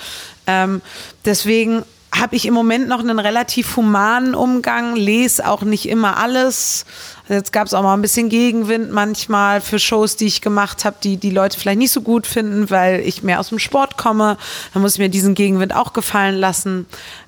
[0.48, 0.82] Ähm,
[1.26, 6.86] deswegen habe ich im Moment noch einen relativ humanen Umgang, lese auch nicht immer alles.
[7.30, 10.98] Jetzt gab es auch mal ein bisschen Gegenwind manchmal für Shows, die ich gemacht habe,
[11.02, 14.38] die die Leute vielleicht nicht so gut finden, weil ich mehr aus dem Sport komme.
[14.74, 16.86] Dann muss ich mir diesen Gegenwind auch gefallen lassen.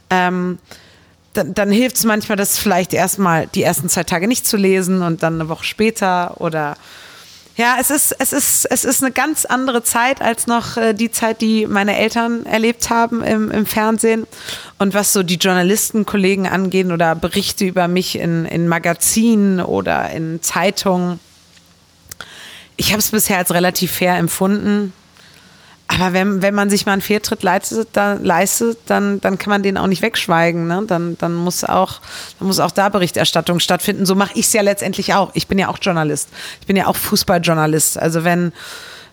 [0.10, 0.60] Ähm,
[1.34, 5.02] dann, dann hilft es manchmal, das vielleicht erstmal die ersten zwei Tage nicht zu lesen
[5.02, 6.78] und dann eine Woche später oder
[7.56, 11.12] ja, es ist, es ist, es ist eine ganz andere Zeit als noch äh, die
[11.12, 14.26] Zeit, die meine Eltern erlebt haben im, im Fernsehen.
[14.80, 20.42] Und was so die Journalistenkollegen angeht oder Berichte über mich in, in Magazinen oder in
[20.42, 21.20] Zeitungen.
[22.76, 24.92] Ich habe es bisher als relativ fair empfunden.
[25.88, 29.64] Aber wenn, wenn man sich mal einen Fehltritt leistet, dann, leistet, dann, dann kann man
[29.64, 30.68] den auch nicht wegschweigen.
[30.68, 30.84] Ne?
[30.88, 32.00] Dann, dann, muss auch,
[32.40, 34.06] dann muss auch da Berichterstattung stattfinden.
[34.06, 35.32] So mache ich es ja letztendlich auch.
[35.34, 36.30] Ich bin ja auch Journalist.
[36.62, 38.00] Ich bin ja auch Fußballjournalist.
[38.00, 38.54] Also wenn,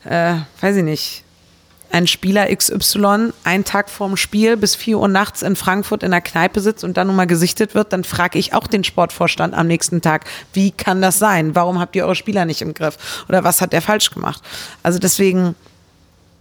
[0.05, 1.25] äh, weiß ich nicht,
[1.93, 6.21] ein Spieler XY einen Tag vorm Spiel bis 4 Uhr nachts in Frankfurt in der
[6.21, 9.67] Kneipe sitzt und dann nun mal gesichtet wird, dann frage ich auch den Sportvorstand am
[9.67, 11.55] nächsten Tag, wie kann das sein?
[11.55, 13.25] Warum habt ihr eure Spieler nicht im Griff?
[13.29, 14.43] Oder was hat der falsch gemacht?
[14.83, 15.57] Also deswegen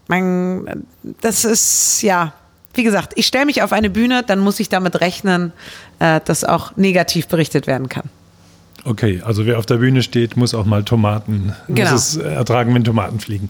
[0.10, 0.86] man,
[1.22, 2.34] das ist, ja,
[2.74, 5.54] wie gesagt, ich stelle mich auf eine Bühne, dann muss ich damit rechnen,
[6.00, 8.10] äh, dass auch negativ berichtet werden kann.
[8.86, 11.92] Okay, also wer auf der Bühne steht, muss auch mal Tomaten, genau.
[11.92, 13.50] muss es ertragen, wenn Tomaten fliegen.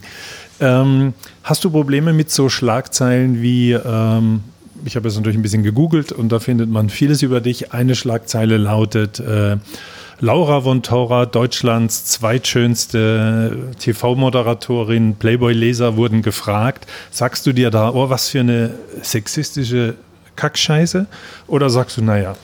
[0.60, 4.40] Ähm, hast du Probleme mit so Schlagzeilen wie, ähm,
[4.84, 7.72] ich habe jetzt natürlich ein bisschen gegoogelt und da findet man vieles über dich.
[7.72, 9.56] Eine Schlagzeile lautet, äh,
[10.22, 16.86] Laura von Tora, Deutschlands zweitschönste TV-Moderatorin, Playboy-Leser wurden gefragt.
[17.10, 19.96] Sagst du dir da, oh, was für eine sexistische
[20.36, 21.06] Kackscheiße?
[21.46, 22.34] Oder sagst du, naja,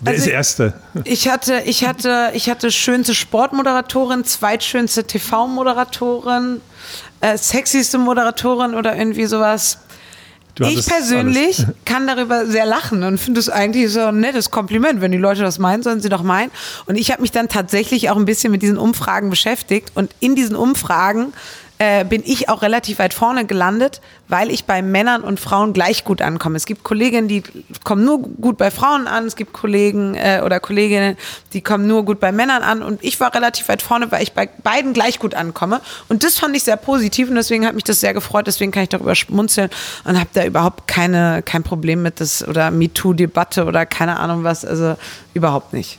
[0.00, 0.74] Wer also ist Erste?
[1.04, 6.60] Ich hatte, ich hatte, ich hatte schönste Sportmoderatorin, zweitschönste TV-Moderatorin,
[7.20, 9.78] äh, sexyste Moderatorin oder irgendwie sowas.
[10.58, 11.74] Ich persönlich alles.
[11.84, 15.00] kann darüber sehr lachen und finde es eigentlich so ein nettes Kompliment.
[15.00, 16.50] Wenn die Leute das meinen, sollen sie doch meinen.
[16.86, 19.92] Und ich habe mich dann tatsächlich auch ein bisschen mit diesen Umfragen beschäftigt.
[19.94, 21.32] Und in diesen Umfragen
[21.80, 26.04] äh, bin ich auch relativ weit vorne gelandet, weil ich bei Männern und Frauen gleich
[26.04, 26.56] gut ankomme.
[26.58, 27.42] Es gibt Kolleginnen, die
[27.84, 31.16] kommen nur gut bei Frauen an, es gibt Kollegen äh, oder Kolleginnen,
[31.54, 34.34] die kommen nur gut bei Männern an und ich war relativ weit vorne, weil ich
[34.34, 37.84] bei beiden gleich gut ankomme und das fand ich sehr positiv und deswegen hat mich
[37.84, 39.70] das sehr gefreut, deswegen kann ich darüber schmunzeln
[40.04, 44.66] und habe da überhaupt keine, kein Problem mit das oder MeToo-Debatte oder keine Ahnung was,
[44.66, 44.96] also
[45.32, 45.98] überhaupt nicht.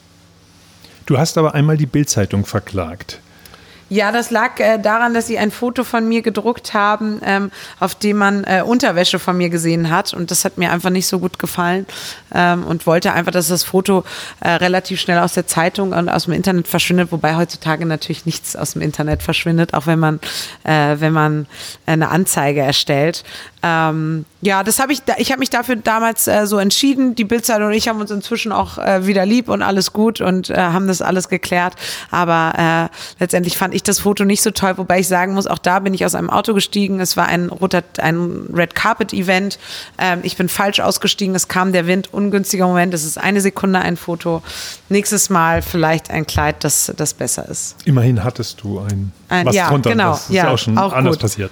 [1.07, 3.19] Du hast aber einmal die Bildzeitung verklagt.
[3.93, 7.93] Ja, das lag äh, daran, dass sie ein Foto von mir gedruckt haben, ähm, auf
[7.93, 10.13] dem man äh, Unterwäsche von mir gesehen hat.
[10.13, 11.85] Und das hat mir einfach nicht so gut gefallen
[12.33, 14.05] ähm, und wollte einfach, dass das Foto
[14.39, 18.55] äh, relativ schnell aus der Zeitung und aus dem Internet verschwindet, wobei heutzutage natürlich nichts
[18.55, 20.21] aus dem Internet verschwindet, auch wenn man,
[20.63, 21.45] äh, wenn man
[21.85, 23.25] eine Anzeige erstellt.
[23.63, 27.13] Ähm, ja, das habe ich, ich habe mich dafür damals äh, so entschieden.
[27.13, 30.49] Die Bildzeitung und ich haben uns inzwischen auch äh, wieder lieb und alles gut und
[30.49, 31.75] äh, haben das alles geklärt.
[32.09, 35.59] Aber äh, letztendlich fand ich das Foto nicht so toll, wobei ich sagen muss, auch
[35.59, 36.99] da bin ich aus einem Auto gestiegen.
[36.99, 39.59] Es war ein roter, ein Red Carpet Event.
[39.99, 41.35] Ähm, ich bin falsch ausgestiegen.
[41.35, 42.95] Es kam der Wind, ungünstiger Moment.
[42.95, 44.41] Es ist eine Sekunde ein Foto.
[44.89, 47.75] Nächstes Mal vielleicht ein Kleid, das, das besser ist.
[47.85, 49.91] Immerhin hattest du ein, Ein- was ja, drunter.
[49.91, 51.21] genau, Das ist ja, auch schon auch anders gut.
[51.21, 51.51] passiert.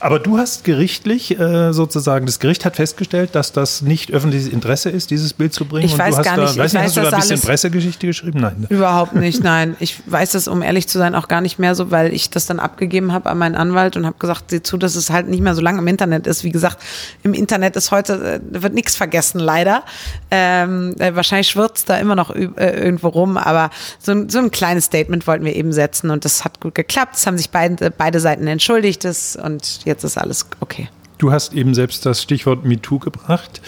[0.00, 4.90] Aber du hast gerichtlich äh, sozusagen, das Gericht hat festgestellt, dass das nicht öffentliches Interesse
[4.90, 5.86] ist, dieses Bild zu bringen.
[5.86, 7.20] Ich weiß du hast gar da, nicht, Weiß ich nicht, weiß hast du da ein
[7.20, 8.40] bisschen Pressegeschichte geschrieben?
[8.40, 8.56] Nein.
[8.60, 8.66] ne?
[8.70, 9.76] Überhaupt nicht, nein.
[9.80, 12.46] Ich weiß das, um ehrlich zu sein, auch gar nicht mehr so, weil ich das
[12.46, 15.40] dann abgegeben habe an meinen Anwalt und habe gesagt, sieh zu, dass es halt nicht
[15.42, 16.44] mehr so lange im Internet ist.
[16.44, 16.78] Wie gesagt,
[17.22, 19.82] im Internet ist heute, äh, wird nichts vergessen, leider.
[20.30, 24.86] Ähm, äh, wahrscheinlich schwirrt da immer noch irgendwo rum, aber so, ein- so ein kleines
[24.86, 27.16] Statement wollten wir eben setzen und das hat gut geklappt.
[27.16, 29.04] Es haben sich beide, beide Seiten entschuldigt
[29.42, 30.88] und jetzt ist alles okay.
[31.18, 33.60] Du hast eben selbst das Stichwort MeToo gebracht.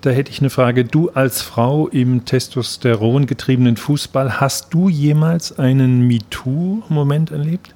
[0.00, 0.84] Da hätte ich eine Frage.
[0.84, 7.74] Du als Frau im Testosteron getriebenen Fußball, hast du jemals einen MeToo-Moment erlebt?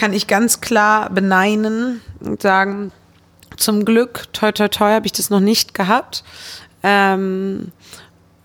[0.00, 2.90] kann ich ganz klar beneinen und sagen,
[3.58, 6.24] zum Glück, toi toi toi, habe ich das noch nicht gehabt.
[6.82, 7.70] Ähm,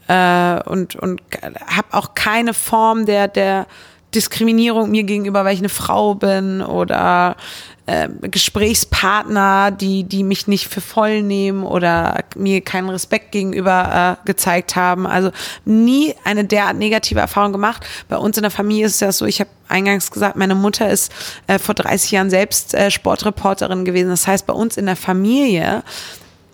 [0.09, 1.21] äh, und und
[1.65, 3.67] habe auch keine Form der, der
[4.13, 7.37] Diskriminierung mir gegenüber, weil ich eine Frau bin oder
[7.85, 14.25] äh, Gesprächspartner, die, die mich nicht für voll nehmen oder mir keinen Respekt gegenüber äh,
[14.25, 15.05] gezeigt haben.
[15.05, 15.31] Also
[15.65, 17.85] nie eine derart negative Erfahrung gemacht.
[18.09, 20.89] Bei uns in der Familie ist es ja so, ich habe eingangs gesagt, meine Mutter
[20.89, 21.11] ist
[21.47, 24.09] äh, vor 30 Jahren selbst äh, Sportreporterin gewesen.
[24.09, 25.83] Das heißt, bei uns in der Familie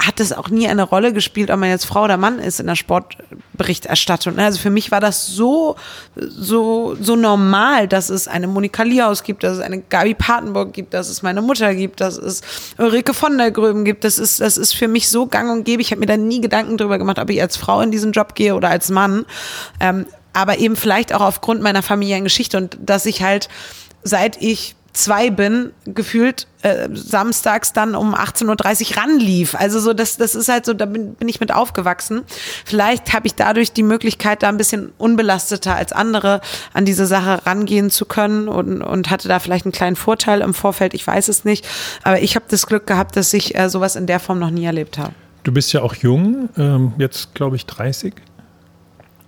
[0.01, 2.67] hat es auch nie eine Rolle gespielt, ob man jetzt Frau oder Mann ist in
[2.67, 4.37] der Sportberichterstattung.
[4.39, 5.75] Also für mich war das so,
[6.15, 10.93] so, so normal, dass es eine Monika Liehaus gibt, dass es eine Gabi Patenburg gibt,
[10.93, 12.41] dass es meine Mutter gibt, dass es
[12.77, 14.03] Ulrike von der Gröben gibt.
[14.03, 15.81] Das ist, das ist für mich so gang und gäbe.
[15.81, 18.33] Ich habe mir da nie Gedanken drüber gemacht, ob ich als Frau in diesen Job
[18.33, 19.25] gehe oder als Mann.
[19.79, 23.49] Ähm, aber eben vielleicht auch aufgrund meiner familiären Geschichte und dass ich halt,
[24.03, 29.55] seit ich zwei bin, gefühlt äh, samstags dann um 18.30 Uhr ranlief.
[29.55, 32.21] Also so, das, das ist halt so, da bin, bin ich mit aufgewachsen.
[32.65, 36.41] Vielleicht habe ich dadurch die Möglichkeit, da ein bisschen unbelasteter als andere
[36.73, 40.53] an diese Sache rangehen zu können und, und hatte da vielleicht einen kleinen Vorteil im
[40.53, 41.67] Vorfeld, ich weiß es nicht.
[42.03, 44.65] Aber ich habe das Glück gehabt, dass ich äh, sowas in der Form noch nie
[44.65, 45.13] erlebt habe.
[45.43, 48.13] Du bist ja auch jung, ähm, jetzt glaube ich 30.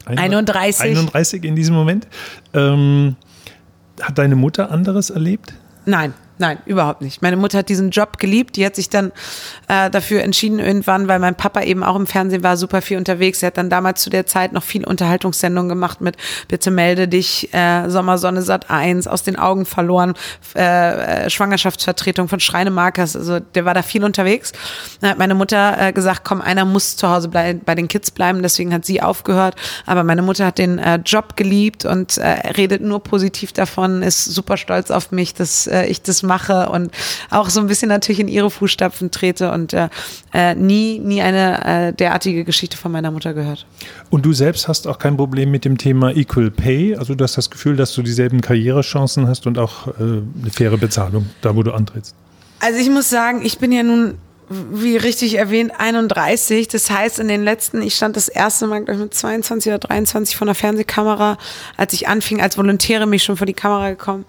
[0.06, 0.82] 31.
[0.82, 2.08] 31 in diesem Moment.
[2.54, 3.16] Ähm,
[4.02, 5.54] hat deine Mutter anderes erlebt?
[5.86, 7.22] Nein, nein, überhaupt nicht.
[7.22, 8.58] Meine Mutter hat diesen Job geliebt.
[8.58, 9.14] Die hat sich dann
[9.70, 13.42] äh, dafür entschieden irgendwann, weil mein Papa eben auch im Fernsehen war, super viel unterwegs.
[13.42, 16.18] Er hat dann damals zu der Zeit noch viel Unterhaltungssendungen gemacht mit
[16.50, 20.16] Bitte melde dich, äh, Sommersonne Sat 1, aus den Augen verloren,
[20.54, 23.16] äh, äh, Schwangerschaftsvertretung von Schreinemarkers.
[23.16, 24.52] Also der war da viel unterwegs.
[25.00, 28.12] Dann hat meine Mutter äh, gesagt, komm, einer muss zu Hause blei bei den Kids
[28.12, 28.44] bleiben.
[28.44, 29.56] Deswegen hat sie aufgehört.
[29.86, 32.28] Aber meine Mutter hat den äh, Job geliebt und äh,
[32.58, 36.33] redet nur positiv davon, ist super stolz auf mich, dass äh, ich das mache
[36.70, 36.92] und
[37.30, 39.90] auch so ein bisschen natürlich in ihre Fußstapfen trete und äh,
[40.34, 43.66] äh, nie, nie eine äh, derartige Geschichte von meiner Mutter gehört.
[44.10, 46.96] Und du selbst hast auch kein Problem mit dem Thema Equal Pay.
[46.96, 50.78] Also du hast das Gefühl, dass du dieselben Karrierechancen hast und auch äh, eine faire
[50.78, 52.16] Bezahlung, da wo du antrittst.
[52.60, 54.16] Also ich muss sagen, ich bin ja nun,
[54.50, 56.68] wie richtig erwähnt, 31.
[56.68, 59.80] Das heißt, in den letzten, ich stand das erste Mal, glaube ich, mit 22 oder
[59.80, 61.38] 23 vor einer Fernsehkamera,
[61.78, 64.26] als ich anfing, als Volontäre mich schon vor die Kamera gekommen.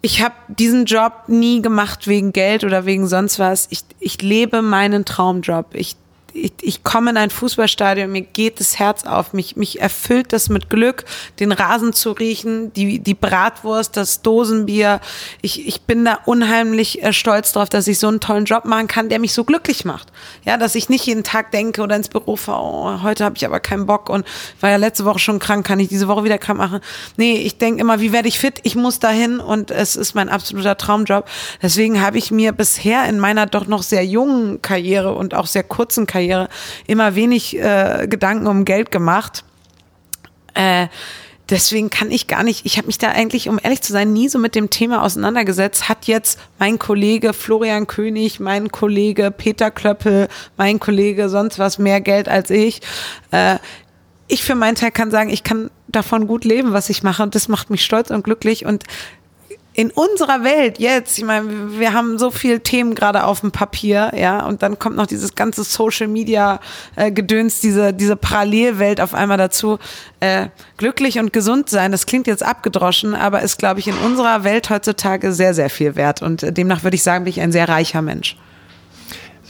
[0.00, 3.66] Ich habe diesen Job nie gemacht wegen Geld oder wegen sonst was.
[3.70, 5.74] Ich, ich lebe meinen Traumjob.
[5.74, 5.96] Ich
[6.34, 10.48] ich, ich komme in ein Fußballstadion, mir geht das Herz auf, mich, mich erfüllt das
[10.48, 11.04] mit Glück,
[11.40, 15.00] den Rasen zu riechen, die, die Bratwurst, das Dosenbier.
[15.42, 18.88] Ich, ich bin da unheimlich äh, stolz drauf, dass ich so einen tollen Job machen
[18.88, 20.08] kann, der mich so glücklich macht.
[20.44, 23.46] Ja, dass ich nicht jeden Tag denke oder ins Büro fahre, oh, heute habe ich
[23.46, 24.26] aber keinen Bock und
[24.60, 26.80] war ja letzte Woche schon krank, kann ich diese Woche wieder krank machen.
[27.16, 28.60] Nee, ich denke immer, wie werde ich fit?
[28.64, 31.26] Ich muss dahin und es ist mein absoluter Traumjob.
[31.62, 35.62] Deswegen habe ich mir bisher in meiner doch noch sehr jungen Karriere und auch sehr
[35.62, 36.17] kurzen Karriere
[36.86, 39.44] immer wenig äh, Gedanken um Geld gemacht.
[40.54, 40.88] Äh,
[41.50, 44.28] deswegen kann ich gar nicht, ich habe mich da eigentlich, um ehrlich zu sein, nie
[44.28, 45.88] so mit dem Thema auseinandergesetzt.
[45.88, 52.00] Hat jetzt mein Kollege Florian König, mein Kollege Peter Klöppel, mein Kollege sonst was mehr
[52.00, 52.80] Geld als ich?
[53.30, 53.56] Äh,
[54.28, 57.34] ich für meinen Teil kann sagen, ich kann davon gut leben, was ich mache und
[57.34, 58.84] das macht mich stolz und glücklich und
[59.78, 64.10] in unserer Welt jetzt, ich meine, wir haben so viele Themen gerade auf dem Papier,
[64.16, 66.58] ja, und dann kommt noch dieses ganze Social Media
[66.96, 69.78] äh, Gedöns, diese, diese Parallelwelt auf einmal dazu.
[70.18, 74.42] Äh, glücklich und gesund sein, das klingt jetzt abgedroschen, aber ist, glaube ich, in unserer
[74.42, 76.22] Welt heutzutage sehr, sehr viel wert.
[76.22, 78.36] Und äh, demnach würde ich sagen, bin ich ein sehr reicher Mensch.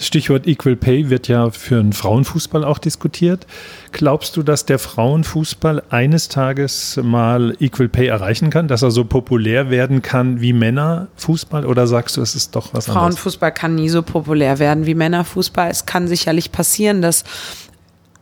[0.00, 3.46] Stichwort Equal Pay wird ja für den Frauenfußball auch diskutiert.
[3.90, 9.04] Glaubst du, dass der Frauenfußball eines Tages mal Equal Pay erreichen kann, dass er so
[9.04, 11.66] populär werden kann wie Männerfußball?
[11.66, 13.16] Oder sagst du, es ist doch was anderes?
[13.16, 15.68] Frauenfußball kann nie so populär werden wie Männerfußball.
[15.70, 17.24] Es kann sicherlich passieren, dass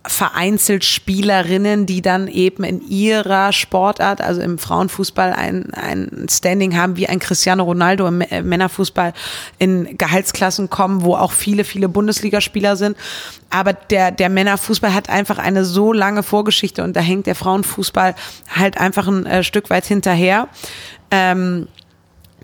[0.08, 6.96] vereinzelt Spielerinnen, die dann eben in ihrer Sportart, also im Frauenfußball, ein, ein Standing haben
[6.96, 9.12] wie ein Cristiano Ronaldo im Männerfußball
[9.58, 12.96] in Gehaltsklassen kommen, wo auch viele, viele Bundesligaspieler sind.
[13.50, 18.14] Aber der, der Männerfußball hat einfach eine so lange Vorgeschichte und da hängt der Frauenfußball
[18.54, 20.48] halt einfach ein äh, Stück weit hinterher.
[21.10, 21.68] Ähm,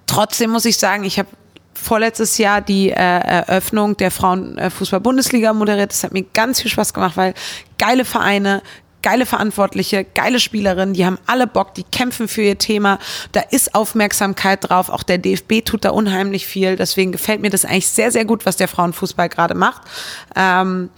[0.07, 1.29] trotzdem muss ich sagen, ich habe
[1.83, 5.90] vorletztes Jahr die äh, Eröffnung der Frauenfußball-Bundesliga moderiert.
[5.90, 7.35] Das hat mir ganz viel Spaß gemacht, weil
[7.79, 8.62] geile Vereine,
[9.03, 12.99] geile Verantwortliche, geile Spielerinnen, die haben alle Bock, die kämpfen für ihr Thema.
[13.33, 14.88] Da ist Aufmerksamkeit drauf.
[14.88, 16.77] Auch der DFB tut da unheimlich viel.
[16.77, 19.83] Deswegen gefällt mir das eigentlich sehr, sehr gut, was der Frauenfußball gerade macht.
[20.37, 20.90] Ähm,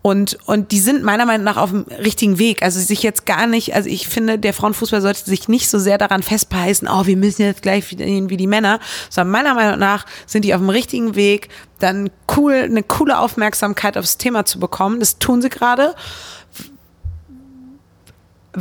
[0.00, 2.62] und, und die sind meiner Meinung nach auf dem richtigen Weg.
[2.62, 5.98] Also sich jetzt gar nicht, also ich finde, der Frauenfußball sollte sich nicht so sehr
[5.98, 8.78] daran festbeißen, oh, wir müssen jetzt gleich wieder wie die Männer,
[9.10, 11.48] sondern meiner Meinung nach sind die auf dem richtigen Weg,
[11.80, 15.00] dann cool, eine coole Aufmerksamkeit aufs Thema zu bekommen.
[15.00, 15.94] Das tun sie gerade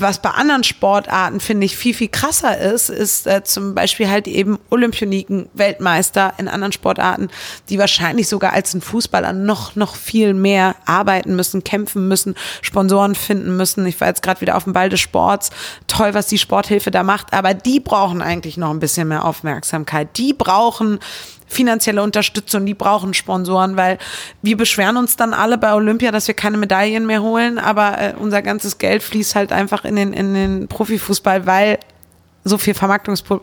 [0.02, 4.28] was bei anderen Sportarten, finde ich, viel, viel krasser ist, ist äh, zum Beispiel halt
[4.28, 7.30] eben Olympioniken, Weltmeister in anderen Sportarten,
[7.70, 13.16] die wahrscheinlich sogar als ein Fußballer noch, noch viel mehr arbeiten müssen, kämpfen müssen, Sponsoren
[13.16, 13.86] finden müssen.
[13.86, 15.50] Ich war jetzt gerade wieder auf dem Ball des Sports.
[15.88, 20.18] Toll, was die Sporthilfe da macht, aber die brauchen eigentlich noch ein bisschen mehr Aufmerksamkeit.
[20.18, 21.00] Die brauchen
[21.48, 23.98] finanzielle Unterstützung, die brauchen Sponsoren, weil
[24.42, 28.14] wir beschweren uns dann alle bei Olympia, dass wir keine Medaillen mehr holen, aber äh,
[28.20, 31.80] unser ganzes Geld fließt halt einfach in den, in den Profifußball, weil
[32.44, 33.42] so viel Vermarktungspot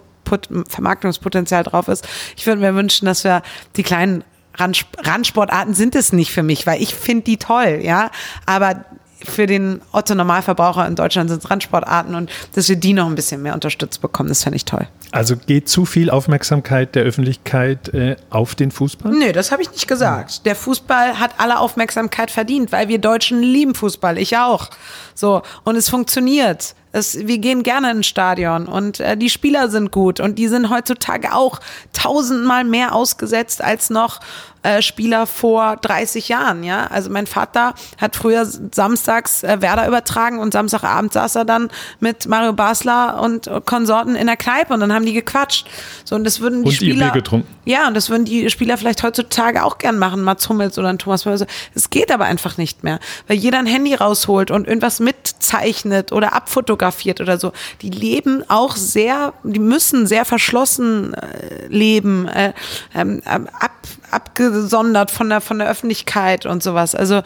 [0.68, 2.08] Vermarktungspotenzial drauf ist.
[2.36, 3.42] Ich würde mir wünschen, dass wir
[3.76, 4.24] die kleinen
[4.56, 8.10] Randsportarten sind es nicht für mich, weil ich finde die toll, ja.
[8.46, 8.84] Aber
[9.24, 13.42] für den Otto-Normalverbraucher in Deutschland sind es Randsportarten und dass wir die noch ein bisschen
[13.42, 14.87] mehr unterstützt bekommen, das fände ich toll.
[15.12, 19.12] Also geht zu viel Aufmerksamkeit der Öffentlichkeit äh, auf den Fußball?
[19.12, 20.44] Nee, das habe ich nicht gesagt.
[20.46, 24.70] Der Fußball hat alle Aufmerksamkeit verdient, weil wir Deutschen lieben Fußball, ich auch.
[25.14, 26.74] So, und es funktioniert.
[26.90, 30.70] Es, wir gehen gerne ins Stadion und äh, die Spieler sind gut und die sind
[30.70, 31.60] heutzutage auch
[31.92, 34.20] tausendmal mehr ausgesetzt als noch
[34.64, 36.87] äh, Spieler vor 30 Jahren, ja.
[36.87, 42.27] Also mein Vater hat früher samstags äh, Werder übertragen und Samstagabend saß er dann mit
[42.27, 45.66] Mario Basler und Konsorten in der Kneipe und dann haben die gequatscht.
[46.05, 47.46] So und das würden die und Spieler getrunken.
[47.66, 50.98] Ja, und das würden die Spieler vielleicht heutzutage auch gern machen, Mats Hummels oder ein
[50.98, 51.46] Thomas Mörser.
[51.74, 56.33] Es geht aber einfach nicht mehr, weil jeder ein Handy rausholt und irgendwas mitzeichnet oder
[56.33, 57.53] abfotografiert oder so.
[57.83, 62.53] Die leben auch sehr, die müssen sehr verschlossen äh, leben, äh,
[62.94, 63.72] ähm, ab,
[64.14, 66.94] abgesondert von der, von der Öffentlichkeit und sowas.
[66.94, 67.22] Also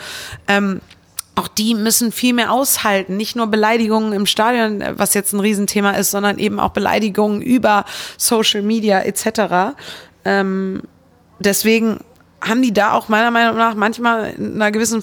[0.47, 0.81] ähm,
[1.39, 3.17] auch die müssen viel mehr aushalten.
[3.17, 7.85] Nicht nur Beleidigungen im Stadion, was jetzt ein Riesenthema ist, sondern eben auch Beleidigungen über
[8.17, 9.77] Social Media etc.
[10.25, 10.83] Ähm,
[11.39, 12.01] deswegen
[12.41, 15.03] haben die da auch meiner Meinung nach manchmal in einer gewissen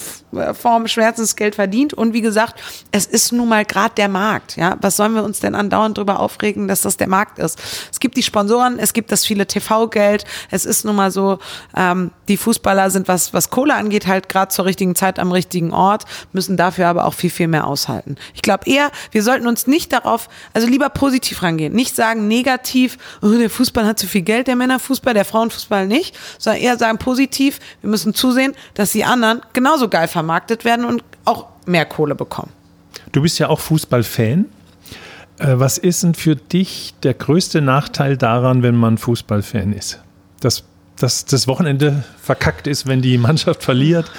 [0.53, 1.93] Form Schmerzensgeld verdient.
[1.93, 4.55] Und wie gesagt, es ist nun mal gerade der Markt.
[4.55, 7.61] Ja, was sollen wir uns denn andauernd darüber aufregen, dass das der Markt ist?
[7.91, 10.23] Es gibt die Sponsoren, es gibt das viele TV-Geld.
[10.49, 11.39] Es ist nun mal so,
[11.75, 15.73] ähm, die Fußballer sind was was Kohle angeht halt gerade zur richtigen Zeit am richtigen
[15.73, 18.15] Ort, müssen dafür aber auch viel viel mehr aushalten.
[18.33, 22.97] Ich glaube eher, wir sollten uns nicht darauf, also lieber positiv rangehen, nicht sagen negativ,
[23.21, 26.97] oh, der Fußball hat zu viel Geld, der Männerfußball, der Frauenfußball nicht, sondern eher sagen
[26.97, 27.59] positiv positiv.
[27.81, 32.51] Wir müssen zusehen, dass die anderen genauso geil vermarktet werden und auch mehr Kohle bekommen.
[33.11, 34.45] Du bist ja auch Fußballfan.
[35.37, 39.99] Äh, was ist denn für dich der größte Nachteil daran, wenn man Fußballfan ist?
[40.39, 40.63] Dass,
[40.97, 44.11] dass das Wochenende verkackt ist, wenn die Mannschaft verliert?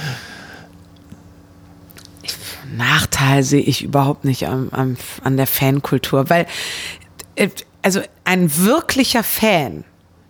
[2.76, 6.46] Nachteil sehe ich überhaupt nicht am, am, an der Fankultur, weil
[7.36, 7.48] äh,
[7.82, 9.84] also ein wirklicher Fan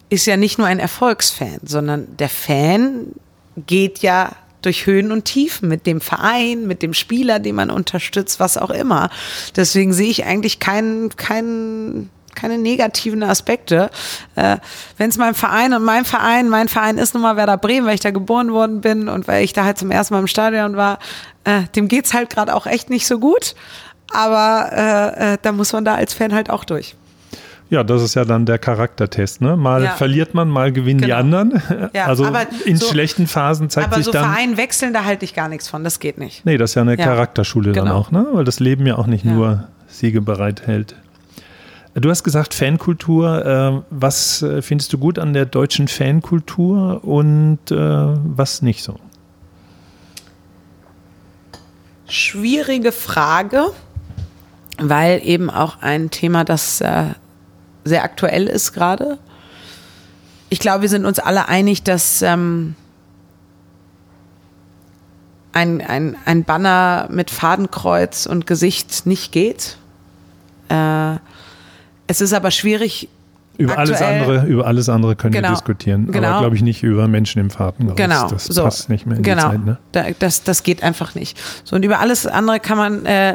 [0.09, 3.13] ist ja nicht nur ein Erfolgsfan, sondern der Fan
[3.57, 8.41] geht ja durch Höhen und Tiefen mit dem Verein, mit dem Spieler, den man unterstützt,
[8.41, 9.11] was auch immer.
[9.55, 13.91] Deswegen sehe ich eigentlich keinen, keinen keine negativen Aspekte.
[14.37, 14.59] Äh,
[14.99, 17.95] Wenn es mein Verein und mein Verein, mein Verein ist nun mal Werder Bremen, weil
[17.95, 20.77] ich da geboren worden bin und weil ich da halt zum ersten Mal im Stadion
[20.77, 20.99] war,
[21.45, 23.55] äh, dem geht's halt gerade auch echt nicht so gut.
[24.13, 26.95] Aber äh, äh, da muss man da als Fan halt auch durch.
[27.69, 29.41] Ja, das ist ja dann der Charaktertest.
[29.41, 29.57] Ne?
[29.57, 29.91] Mal Ja.
[29.93, 31.19] verliert man, mal gewinnen die Genau.
[31.19, 31.63] anderen.
[31.93, 34.25] Ja, also aber in so- schlechten Phasen zeigt Aber sich so dann.
[34.33, 35.83] Verein wechseln, da halte ich gar nichts von.
[35.83, 36.45] Das geht nicht.
[36.47, 37.05] Nee, das ist ja eine Ja.
[37.05, 37.97] Charakterschule dann Genau.
[37.99, 38.25] auch, ne?
[38.33, 40.95] Weil das Leben ja auch nicht nur Siege bereithält.
[41.95, 43.45] Du hast gesagt Fankultur.
[43.45, 48.97] Äh, was äh, findest du gut an der deutschen Fankultur und äh, was nicht so?
[52.09, 53.65] Schwierige Frage,
[54.79, 57.07] weil eben auch ein Thema, das äh,
[57.87, 59.19] sehr aktuell ist gerade.
[60.51, 62.75] Ich glaube, wir sind uns alle einig, dass ähm,
[65.53, 69.79] ein, ein, ein Banner mit Fadenkreuz und Gesicht nicht geht.
[70.69, 71.15] Äh,
[72.07, 73.09] es ist aber schwierig,
[73.59, 75.55] Über alles Aktuell- andere, über alles andere können wir Genau.
[75.55, 76.13] diskutieren.
[76.13, 76.29] Genau.
[76.29, 77.97] Aber glaube ich nicht über Menschen im Fahrtenkreuz.
[77.97, 78.63] Genau, Das so.
[78.65, 79.49] passt nicht mehr in genau.
[79.49, 79.65] die Zeit.
[79.65, 79.79] Ne?
[79.93, 81.39] Da, das, das geht einfach nicht.
[81.65, 83.35] So, und über alles andere kann man äh,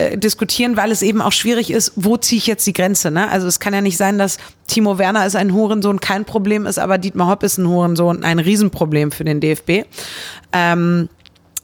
[0.00, 3.10] äh, diskutieren, weil es eben auch schwierig ist, wo ziehe ich jetzt die Grenze.
[3.10, 3.28] Ne?
[3.30, 6.78] Also es kann ja nicht sein, dass Timo Werner ist ein Hurensohn, kein Problem ist,
[6.78, 9.84] aber Dietmar Hopp ist ein Hurensohn, ein Riesenproblem für den DFB.
[10.52, 11.10] Ähm,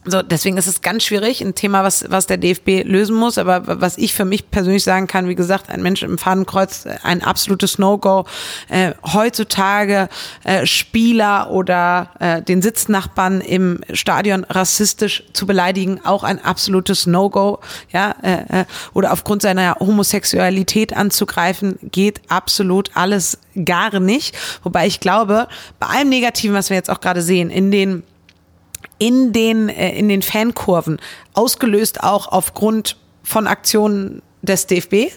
[0.06, 3.38] so, deswegen ist es ganz schwierig, ein Thema, was, was der DFB lösen muss.
[3.38, 6.96] Aber was ich für mich persönlich sagen kann, wie gesagt, ein Mensch im Fadenkreuz, äh,
[7.02, 8.24] ein absolutes No-Go.
[8.68, 10.08] Äh, heutzutage
[10.44, 17.58] äh, Spieler oder äh, den Sitznachbarn im Stadion rassistisch zu beleidigen, auch ein absolutes No-Go.
[17.90, 18.64] Ja, äh, äh,
[18.94, 24.36] oder aufgrund seiner Homosexualität anzugreifen, geht absolut alles gar nicht.
[24.62, 28.02] Wobei ich glaube, bei allem Negativen, was wir jetzt auch gerade sehen, in den
[28.98, 30.98] in den, äh, in den Fankurven,
[31.35, 35.12] ausgelöst auch aufgrund von Aktionen des DFB,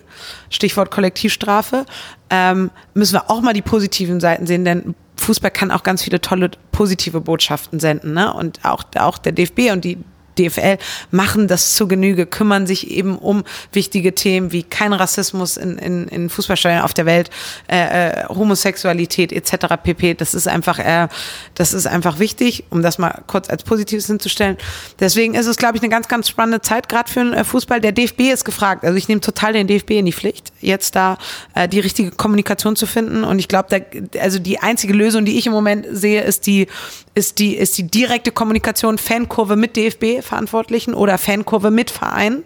[0.50, 1.86] Stichwort Kollektivstrafe,
[2.30, 6.22] ähm, müssen wir auch mal die positiven Seiten sehen, denn Fußball kann auch ganz viele
[6.22, 8.14] tolle positive Botschaften senden.
[8.14, 8.34] Ne?
[8.34, 9.98] Und auch, auch der DFB und die
[10.40, 10.78] DFL
[11.12, 16.08] machen das zu Genüge, kümmern sich eben um wichtige Themen wie kein Rassismus in, in,
[16.08, 17.30] in Fußballstadien auf der Welt,
[17.68, 19.76] äh, äh, Homosexualität etc.
[19.82, 20.14] pp.
[20.14, 21.08] Das ist einfach, äh,
[21.56, 24.58] das ist einfach wichtig, um das mal kurz als Positives hinzustellen.
[25.00, 27.82] Deswegen ist es, glaube ich, eine ganz, ganz spannende Zeit gerade für den äh, Fußball.
[27.82, 28.84] Der DFB ist gefragt.
[28.84, 31.18] Also ich nehme total den DFB in die Pflicht, jetzt da
[31.56, 33.24] äh, die richtige Kommunikation zu finden.
[33.24, 33.86] Und ich glaube,
[34.20, 36.68] also die einzige Lösung, die ich im Moment sehe, ist die,
[37.16, 42.44] ist die, ist die direkte Kommunikation Fankurve mit DFB Verantwortlichen oder Fankurve mit Verein.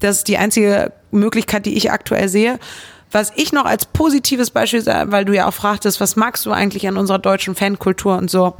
[0.00, 2.58] Das ist die einzige Möglichkeit, die ich aktuell sehe.
[3.10, 6.50] Was ich noch als positives Beispiel sage, weil du ja auch fragtest, was magst du
[6.50, 8.54] eigentlich an unserer deutschen Fankultur und so.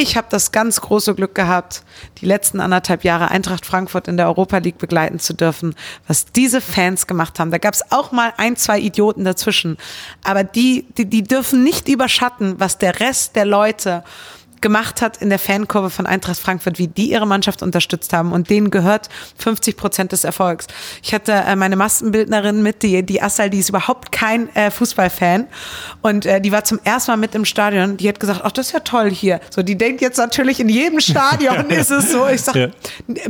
[0.00, 1.82] Ich habe das ganz große Glück gehabt,
[2.20, 5.74] die letzten anderthalb Jahre Eintracht Frankfurt in der Europa League begleiten zu dürfen,
[6.06, 7.50] was diese Fans gemacht haben.
[7.50, 9.76] Da gab es auch mal ein, zwei Idioten dazwischen.
[10.22, 14.04] Aber die, die, die dürfen nicht überschatten, was der Rest der Leute
[14.60, 18.32] gemacht hat in der Fankurve von Eintracht Frankfurt, wie die ihre Mannschaft unterstützt haben.
[18.32, 20.66] Und denen gehört 50 Prozent des Erfolgs.
[21.02, 25.46] Ich hatte äh, meine Maskenbildnerin mit, die, die Assal, die ist überhaupt kein äh, Fußballfan.
[26.02, 27.96] Und äh, die war zum ersten Mal mit im Stadion.
[27.96, 29.40] Die hat gesagt, ach, das ist ja toll hier.
[29.50, 32.26] So, die denkt jetzt natürlich, in jedem Stadion ist es so.
[32.26, 32.68] Ich sag, Ja.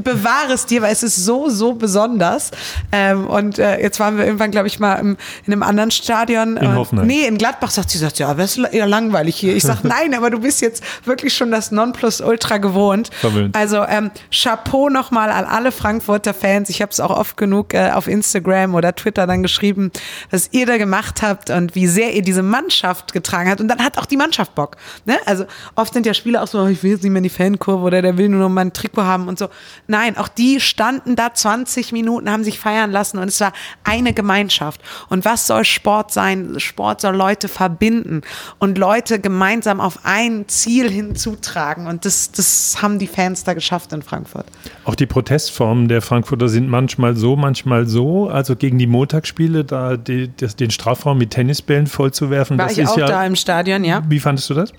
[0.00, 2.50] bewahre es dir, weil es ist so, so besonders.
[2.92, 6.56] Ähm, und äh, jetzt waren wir irgendwann, glaube ich, mal im, in einem anderen Stadion.
[6.56, 7.06] In Hoffenheim.
[7.06, 9.54] Nee, in Gladbach sagt sie, sagt, ja, das ist eher langweilig hier.
[9.54, 13.10] Ich sag, nein, aber du bist jetzt wirklich schon das Nonplusultra gewohnt.
[13.14, 13.56] Verwöhnt.
[13.56, 16.70] Also ähm, Chapeau nochmal an alle Frankfurter Fans.
[16.70, 19.90] Ich habe es auch oft genug äh, auf Instagram oder Twitter dann geschrieben,
[20.30, 23.60] was ihr da gemacht habt und wie sehr ihr diese Mannschaft getragen habt.
[23.60, 24.76] Und dann hat auch die Mannschaft Bock.
[25.04, 25.18] Ne?
[25.26, 27.84] Also oft sind ja Spieler auch so, ich will jetzt nicht mehr in die Fankurve
[27.84, 29.48] oder der will nur noch mal ein Trikot haben und so.
[29.86, 33.52] Nein, auch die standen da 20 Minuten, haben sich feiern lassen und es war
[33.84, 34.80] eine Gemeinschaft.
[35.08, 36.58] Und was soll Sport sein?
[36.58, 38.22] Sport soll Leute verbinden
[38.58, 41.86] und Leute gemeinsam auf ein Ziel hinzutragen.
[41.86, 44.46] Und das, das haben die Fans da geschafft in Frankfurt.
[44.84, 48.28] Auch die Protestformen der Frankfurter sind manchmal so, manchmal so.
[48.28, 52.84] Also gegen die Montagsspiele, da die, das, den Strafraum mit Tennisbällen vollzuwerfen, War das ich
[52.84, 53.06] ist auch ja.
[53.06, 54.02] da im Stadion, ja?
[54.08, 54.72] Wie fandest du das?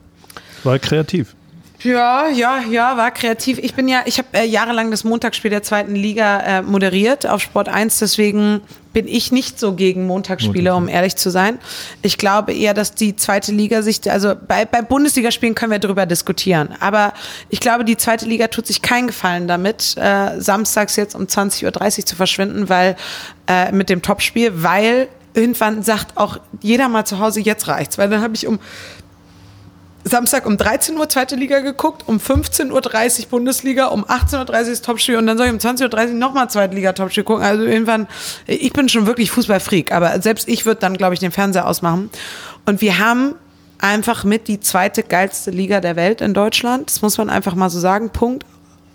[0.63, 1.35] War kreativ.
[1.81, 3.57] Ja, ja, ja, war kreativ.
[3.59, 7.41] Ich bin ja, ich habe äh, jahrelang das Montagsspiel der zweiten Liga äh, moderiert auf
[7.41, 8.61] Sport 1, deswegen
[8.93, 11.59] bin ich nicht so gegen Montagsspiele, um ehrlich zu sein.
[12.01, 16.05] Ich glaube eher, dass die zweite Liga sich, also bei, bei Bundesligaspielen können wir drüber
[16.05, 17.13] diskutieren, aber
[17.49, 21.99] ich glaube, die zweite Liga tut sich keinen Gefallen damit, äh, samstags jetzt um 20.30
[21.99, 22.95] Uhr zu verschwinden, weil
[23.47, 28.09] äh, mit dem Topspiel, weil irgendwann sagt auch jeder mal zu Hause, jetzt reicht's, weil
[28.09, 28.59] dann habe ich um
[30.03, 32.71] Samstag um 13 Uhr zweite Liga geguckt, um 15.30
[33.21, 36.49] Uhr Bundesliga, um 18.30 Uhr das Topspiel und dann soll ich um 20.30 Uhr nochmal
[36.49, 37.43] zweite Liga Topspiel gucken.
[37.43, 38.07] Also irgendwann,
[38.47, 42.09] ich bin schon wirklich Fußballfreak, aber selbst ich würde dann, glaube ich, den Fernseher ausmachen.
[42.65, 43.35] Und wir haben
[43.79, 46.89] einfach mit die zweite geilste Liga der Welt in Deutschland.
[46.89, 48.09] Das muss man einfach mal so sagen.
[48.09, 48.45] Punkt.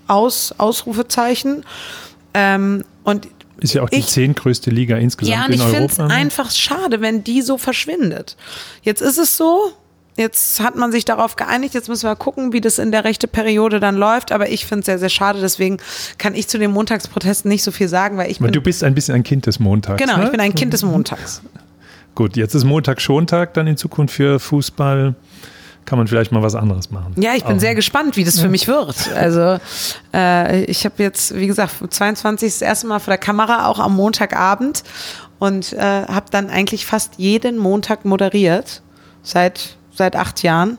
[0.07, 1.65] Aus, Ausrufezeichen.
[2.35, 3.29] Ähm, und
[3.61, 6.15] ist ja auch die ich, zehntgrößte Liga insgesamt ja, und in ich finde es Europa.
[6.15, 8.37] einfach schade, wenn die so verschwindet.
[8.83, 9.73] Jetzt ist es so,
[10.17, 13.27] Jetzt hat man sich darauf geeinigt, jetzt müssen wir gucken, wie das in der rechte
[13.27, 14.31] Periode dann läuft.
[14.31, 15.41] Aber ich finde es sehr, sehr schade.
[15.41, 15.79] Deswegen
[16.19, 18.53] kann ich zu den Montagsprotesten nicht so viel sagen, weil ich Aber bin.
[18.53, 20.01] du bist ein bisschen ein Kind des Montags.
[20.01, 20.25] genau, ne?
[20.27, 21.43] ich bin ein Kind des Montags.
[22.15, 25.17] Gut, jetzt ist Montag Schontag dann in Zukunft für Fußball.
[25.85, 27.13] Kann man vielleicht mal was anderes machen.
[27.17, 28.95] Ja, ich bin Aber- sehr gespannt, wie das für mich wird.
[29.15, 29.59] Also
[30.15, 33.95] äh, ich habe jetzt, wie gesagt, 22 das erste Mal vor der Kamera, auch am
[33.97, 34.83] Montagabend
[35.41, 38.81] und äh, habe dann eigentlich fast jeden Montag moderiert
[39.23, 40.79] seit seit acht Jahren.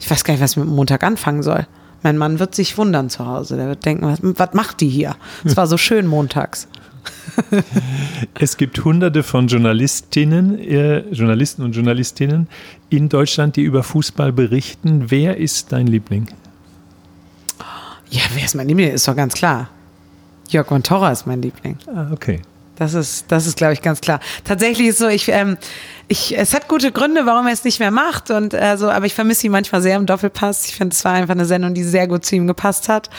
[0.00, 1.66] Ich weiß gar nicht, was ich mit Montag anfangen soll.
[2.02, 3.56] Mein Mann wird sich wundern zu Hause.
[3.56, 5.16] Der wird denken, was, was macht die hier?
[5.44, 6.68] Es war so schön montags.
[8.34, 12.48] Es gibt hunderte von Journalistinnen, äh, Journalisten und Journalistinnen
[12.90, 15.10] in Deutschland, die über Fußball berichten.
[15.10, 16.28] Wer ist dein Liebling?
[18.10, 18.90] Ja, wer ist mein Liebling?
[18.90, 19.70] Ist doch ganz klar.
[20.48, 21.78] Jörg von Torra ist mein Liebling.
[21.86, 22.42] Ah, okay.
[22.76, 24.18] Das ist, das ist, glaube ich, ganz klar.
[24.44, 25.58] Tatsächlich ist so, ich, ähm,
[26.08, 29.06] ich, es hat gute Gründe, warum er es nicht mehr macht und äh, so, aber
[29.06, 30.66] ich vermisse ihn manchmal sehr im Doppelpass.
[30.66, 33.10] Ich finde, es war einfach eine Sendung, die sehr gut zu ihm gepasst hat.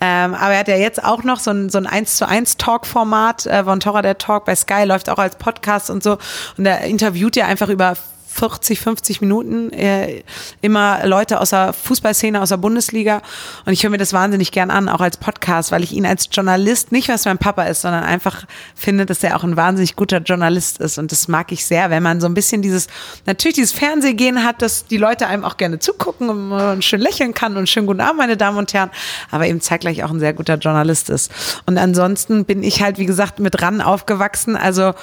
[0.00, 2.56] Ähm, aber er hat ja jetzt auch noch so ein, so ein 1 zu 1
[2.56, 6.18] Talk-Format, äh, Von Torra der Talk bei Sky läuft auch als Podcast und so
[6.56, 7.96] und da interviewt er einfach über
[8.32, 10.22] 40, 50 Minuten äh,
[10.60, 13.22] immer Leute aus der Fußballszene, aus der Bundesliga.
[13.66, 16.28] Und ich höre mir das wahnsinnig gern an, auch als Podcast, weil ich ihn als
[16.30, 20.18] Journalist, nicht was mein Papa ist, sondern einfach finde, dass er auch ein wahnsinnig guter
[20.18, 20.96] Journalist ist.
[20.98, 22.86] Und das mag ich sehr, wenn man so ein bisschen dieses,
[23.26, 27.34] natürlich dieses Fernsehgehen hat, dass die Leute einem auch gerne zugucken und man schön lächeln
[27.34, 28.90] kann und schönen guten Abend, meine Damen und Herren,
[29.30, 31.32] aber eben zeitgleich auch ein sehr guter Journalist ist.
[31.66, 34.56] Und ansonsten bin ich halt, wie gesagt, mit ran aufgewachsen.
[34.56, 34.94] Also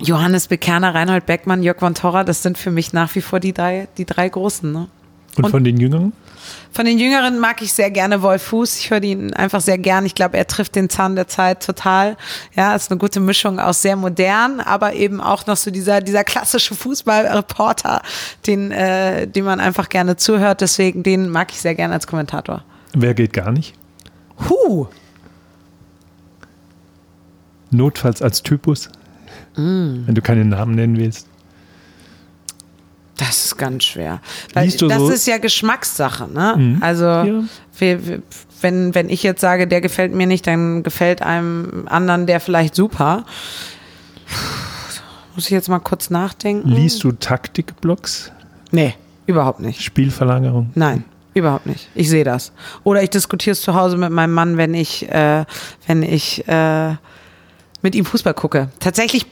[0.00, 3.52] Johannes Bekerner, Reinhold Beckmann, Jörg von Torra, das sind für mich nach wie vor die
[3.52, 4.70] drei, die drei Großen.
[4.72, 4.88] Ne?
[5.36, 6.12] Und, Und- von den Jüngeren?
[6.72, 8.78] Von den Jüngeren mag ich sehr gerne Wolf Fuß.
[8.78, 10.06] Ich höre ihn einfach sehr gern.
[10.06, 12.16] Ich glaube, er trifft den Zahn der Zeit total.
[12.56, 16.24] Ja, ist eine gute Mischung aus sehr modern, aber eben auch noch so dieser, dieser
[16.24, 18.02] klassische Fußballreporter,
[18.46, 20.60] den, äh, dem man einfach gerne zuhört.
[20.60, 22.64] Deswegen, den mag ich sehr gerne als Kommentator.
[22.94, 23.74] Wer geht gar nicht?
[24.48, 24.86] Huh.
[27.70, 28.88] Notfalls als Typus?
[29.60, 30.06] Mm.
[30.06, 31.26] Wenn du keinen Namen nennen willst.
[33.16, 34.20] Das ist ganz schwer.
[34.54, 35.12] Weil das so- Mhm.
[35.12, 36.78] ist ja Geschmackssache, ne?
[36.80, 37.42] Also Ja.
[37.80, 42.74] wenn, wenn ich jetzt sage, der gefällt mir nicht, dann gefällt einem anderen der vielleicht
[42.74, 43.24] super.
[45.34, 46.68] Muss ich jetzt mal kurz nachdenken?
[46.68, 48.32] Liest du Taktikblocks?
[48.70, 48.94] Nee,
[49.26, 49.82] überhaupt nicht.
[49.82, 50.70] Spielverlagerung?
[50.74, 51.04] Nein,
[51.34, 51.88] überhaupt nicht.
[51.94, 52.52] Ich sehe das.
[52.84, 55.44] Oder ich diskutiere es zu Hause mit meinem Mann, wenn ich, äh,
[55.86, 56.94] wenn ich äh,
[57.82, 58.68] mit ihm Fußball gucke.
[58.80, 59.26] Tatsächlich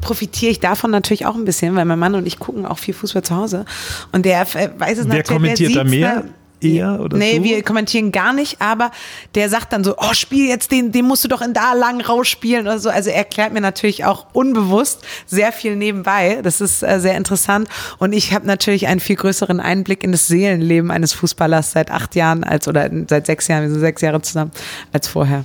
[0.00, 2.94] profitiere ich davon natürlich auch ein bisschen, weil mein Mann und ich gucken auch viel
[2.94, 3.64] Fußball zu Hause.
[4.12, 5.26] Und der äh, weiß es Wer natürlich.
[5.26, 6.24] kommentiert da sieht's mehr?
[6.62, 7.44] Er oder nee, du?
[7.44, 8.90] wir kommentieren gar nicht, aber
[9.34, 12.00] der sagt dann so, oh, spiel jetzt den, den musst du doch in da lang
[12.00, 12.88] rausspielen oder so.
[12.88, 16.40] Also er erklärt mir natürlich auch unbewusst sehr viel nebenbei.
[16.42, 17.68] Das ist äh, sehr interessant.
[17.98, 22.14] Und ich habe natürlich einen viel größeren Einblick in das Seelenleben eines Fußballers seit acht
[22.14, 24.52] Jahren als oder seit sechs Jahren, wir sind sechs Jahre zusammen,
[24.92, 25.44] als vorher.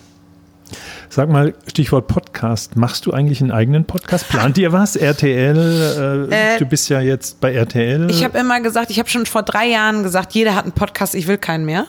[1.09, 2.75] Sag mal, Stichwort Podcast.
[2.75, 4.27] Machst du eigentlich einen eigenen Podcast?
[4.27, 4.95] Plant ihr was?
[4.95, 6.27] RTL?
[6.29, 8.11] Äh, Äh, du bist ja jetzt bei RTL.
[8.11, 11.15] Ich habe immer gesagt, ich habe schon vor drei Jahren gesagt, jeder hat einen Podcast,
[11.15, 11.85] ich will keinen mehr.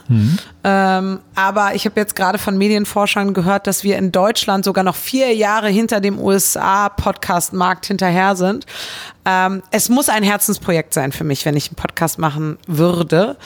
[0.65, 4.97] Ähm, aber ich habe jetzt gerade von Medienforschern gehört, dass wir in Deutschland sogar noch
[4.97, 8.67] vier Jahre hinter dem USA-Podcast-Markt hinterher sind.
[9.29, 13.37] Ähm, es muss ein Herzensprojekt sein für mich, wenn ich einen Podcast machen würde.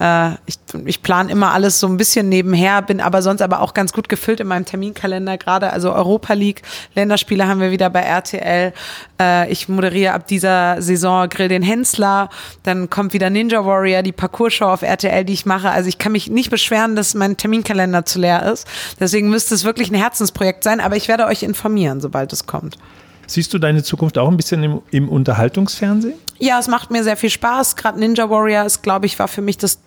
[0.00, 0.56] Äh, ich
[0.86, 4.08] ich plane immer alles so ein bisschen nebenher, bin aber sonst aber auch ganz gut
[4.08, 5.74] gefüllt in meinem Terminkalender gerade.
[5.74, 6.62] Also Europa League,
[6.94, 8.72] Länderspiele haben wir wieder bei RTL.
[9.20, 12.30] Äh, ich moderiere ab dieser Saison Grill den Hensler.
[12.62, 15.68] Dann kommt wieder Ninja Warrior, die Parcours-Show auf RTL, die ich mache.
[15.68, 18.66] Also ich kann mich nicht beschweren, dass mein Terminkalender zu leer ist.
[19.00, 22.78] Deswegen müsste es wirklich ein Herzensprojekt sein, aber ich werde euch informieren, sobald es kommt.
[23.26, 26.14] Siehst du deine Zukunft auch ein bisschen im, im Unterhaltungsfernsehen?
[26.38, 27.76] Ja, es macht mir sehr viel Spaß.
[27.76, 29.78] Gerade Ninja Warrior ist, glaube ich, war für mich das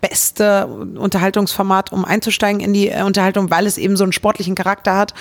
[0.00, 4.96] beste Unterhaltungsformat, um einzusteigen in die äh, Unterhaltung, weil es eben so einen sportlichen Charakter
[4.96, 5.12] hat.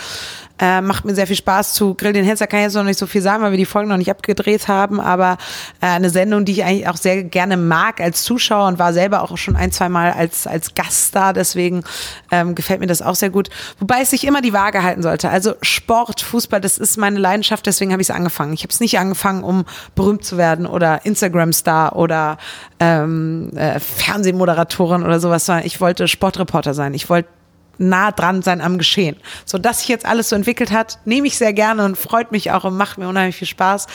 [0.60, 2.40] Äh, macht mir sehr viel Spaß zu Grill den Hens.
[2.40, 4.10] Da kann ich jetzt noch nicht so viel sagen, weil wir die Folgen noch nicht
[4.10, 5.00] abgedreht haben.
[5.00, 5.38] Aber
[5.82, 9.22] äh, eine Sendung, die ich eigentlich auch sehr gerne mag als Zuschauer und war selber
[9.22, 11.34] auch schon ein, zwei Mal als, als Gast da.
[11.34, 11.84] Deswegen
[12.32, 13.50] ähm, gefällt mir das auch sehr gut.
[13.80, 15.30] Wobei es sich immer die Waage halten sollte.
[15.30, 17.66] Also Sport, Fußball, das ist meine Leidenschaft.
[17.66, 18.54] Deswegen habe ich es angefangen.
[18.54, 22.38] Ich habe es nicht angefangen, um berühmt zu werden oder Instagram-Star oder
[22.80, 25.48] ähm, äh, Fernsehmoderatorin oder sowas.
[25.64, 26.94] Ich wollte Sportreporter sein.
[26.94, 27.30] Ich wollte
[27.78, 29.16] nah dran sein am Geschehen.
[29.46, 32.52] So, dass sich jetzt alles so entwickelt hat, nehme ich sehr gerne und freut mich
[32.52, 33.88] auch und macht mir unheimlich viel Spaß.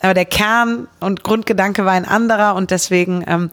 [0.00, 3.50] Aber der Kern und Grundgedanke war ein anderer und deswegen ähm,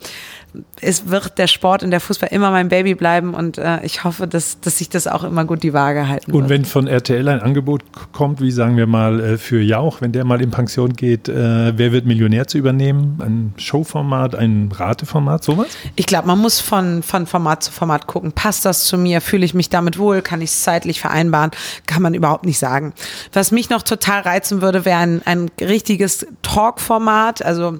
[0.81, 4.27] es wird der Sport und der Fußball immer mein Baby bleiben und äh, ich hoffe,
[4.27, 6.49] dass, dass sich das auch immer gut die Waage halten Und wird.
[6.49, 10.25] wenn von RTL ein Angebot kommt, wie sagen wir mal äh, für Jauch, wenn der
[10.25, 13.19] mal in Pension geht, äh, wer wird Millionär zu übernehmen?
[13.21, 15.67] Ein Showformat, ein Rateformat, sowas?
[15.95, 18.31] Ich glaube, man muss von, von Format zu Format gucken.
[18.31, 19.21] Passt das zu mir?
[19.21, 20.21] Fühle ich mich damit wohl?
[20.21, 21.51] Kann ich es zeitlich vereinbaren?
[21.85, 22.93] Kann man überhaupt nicht sagen.
[23.33, 27.79] Was mich noch total reizen würde, wäre ein, ein richtiges Talk-Format, also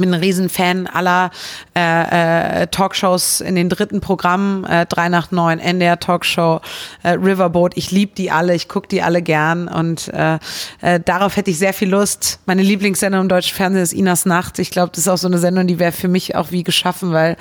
[0.00, 1.30] bin ein Riesenfan aller
[1.76, 6.60] äh, äh, Talkshows in den dritten Programmen, äh, 3 nach 9, NDR Talkshow,
[7.02, 7.76] äh, Riverboat.
[7.76, 10.38] Ich liebe die alle, ich gucke die alle gern und äh,
[10.80, 12.40] äh, darauf hätte ich sehr viel Lust.
[12.46, 14.58] Meine Lieblingssendung im deutschen Fernsehen ist Inas Nacht.
[14.58, 17.12] Ich glaube, das ist auch so eine Sendung, die wäre für mich auch wie geschaffen,
[17.12, 17.36] weil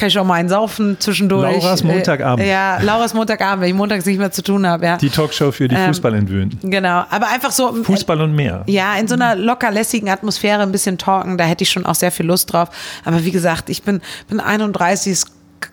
[0.00, 1.62] kann ich auch mal einen saufen zwischendurch.
[1.62, 2.44] Lauras Montagabend.
[2.44, 4.84] Äh, ja, Lauras Montagabend, wenn ich montags nicht mehr zu tun habe.
[4.84, 4.96] Ja.
[4.96, 6.70] Die Talkshow für die Ähm, Fußballentwöhnten.
[6.70, 7.72] Genau, aber einfach so.
[7.84, 8.64] Fußball und mehr.
[8.66, 11.94] Ja, in so einer locker lässigen Atmosphäre ein bisschen talken, da hätte ich schon auch
[11.94, 12.70] sehr viel Lust drauf.
[13.04, 15.26] Aber wie gesagt, ich bin, bin 31, es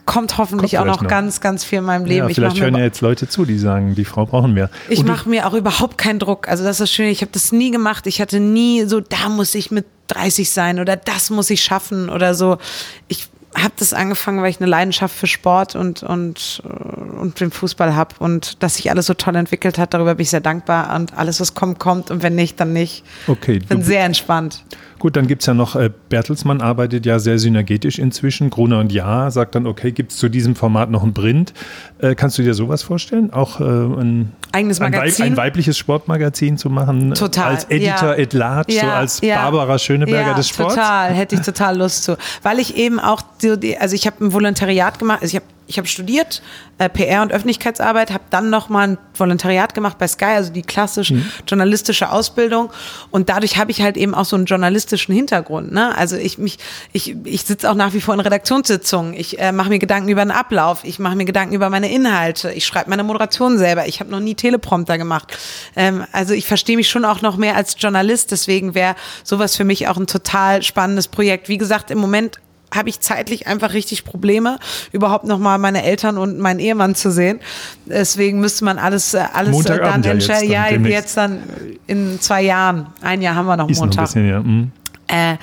[0.05, 1.09] kommt hoffentlich Kommt auch noch, noch.
[1.09, 2.25] ganz, ganz viel in meinem Leben.
[2.25, 4.69] Ja, ich vielleicht hören ja jetzt Leute zu, die sagen, die Frau brauchen mehr.
[4.89, 6.49] ich mache mir auch überhaupt keinen Druck.
[6.49, 8.05] Also das ist das Schöne, ich habe das nie gemacht.
[8.05, 12.09] Ich hatte nie so, da muss ich mit 30 sein oder das muss ich schaffen
[12.09, 12.57] oder so.
[13.07, 13.27] Ich
[13.57, 17.95] habe das angefangen, weil ich eine Leidenschaft für Sport und, und, äh, und den Fußball
[17.95, 21.17] habe und dass sich alles so toll entwickelt hat, darüber bin ich sehr dankbar und
[21.17, 23.03] alles, was kommt, kommt und wenn nicht, dann nicht.
[23.27, 24.63] Okay, Ich bin sehr entspannt.
[24.99, 28.49] Gut, dann gibt es ja noch, äh, Bertelsmann arbeitet ja sehr synergetisch inzwischen.
[28.49, 31.53] Gruner und Ja sagt dann, okay, gibt es zu diesem Format noch ein Print?
[31.99, 33.31] Äh, kannst du dir sowas vorstellen?
[33.31, 35.25] Auch äh, ein, Eigenes ein, Weib, Magazin?
[35.25, 37.13] ein weibliches Sportmagazin zu machen?
[37.13, 38.23] Total, Als Editor ja.
[38.23, 39.41] at large, so Ja, als ja.
[39.43, 40.73] Barbara Schöneberger des Sports?
[40.75, 42.17] Total, hätte ich total Lust zu.
[42.41, 45.45] Weil ich eben auch, so die, also ich habe ein Volontariat gemacht, also ich habe
[45.67, 46.41] ich habe studiert,
[46.77, 51.11] äh, PR und Öffentlichkeitsarbeit, habe dann nochmal ein Volontariat gemacht bei Sky, also die klassisch
[51.11, 51.25] Mhm.
[51.47, 52.69] journalistische Ausbildung.
[53.11, 55.71] Und dadurch habe ich halt eben auch so einen journalistischen Hintergrund.
[55.71, 55.95] Ne?
[55.97, 56.57] Also ich mich,
[56.93, 59.13] ich, ich sitze auch nach wie vor in Redaktionssitzungen.
[59.13, 60.83] Ich äh, mache mir Gedanken über den Ablauf.
[60.83, 62.51] Ich mache mir Gedanken über meine Inhalte.
[62.51, 63.87] Ich schreibe meine Moderation selber.
[63.87, 65.37] Ich habe noch nie Teleprompter gemacht.
[65.75, 68.31] Ähm, also ich verstehe mich schon auch noch mehr als Journalist.
[68.31, 71.49] Deswegen wäre sowas für mich auch ein total spannendes Projekt.
[71.49, 72.39] Wie gesagt, im Moment
[72.73, 74.59] habe ich zeitlich einfach richtig Probleme,
[74.91, 77.39] überhaupt noch mal meine Eltern und meinen Ehemann zu sehen.
[77.85, 80.51] Deswegen müsste man alles, äh, alles äh, dann ja jetzt entscheiden.
[80.51, 81.43] dann Ja, jetzt dann
[81.87, 82.87] in zwei Jahren.
[83.01, 84.05] Ein Jahr haben wir noch Ist noch ein Montag.
[84.05, 84.39] bisschen, ja.
[84.41, 84.71] mhm.
[85.07, 85.33] Äh,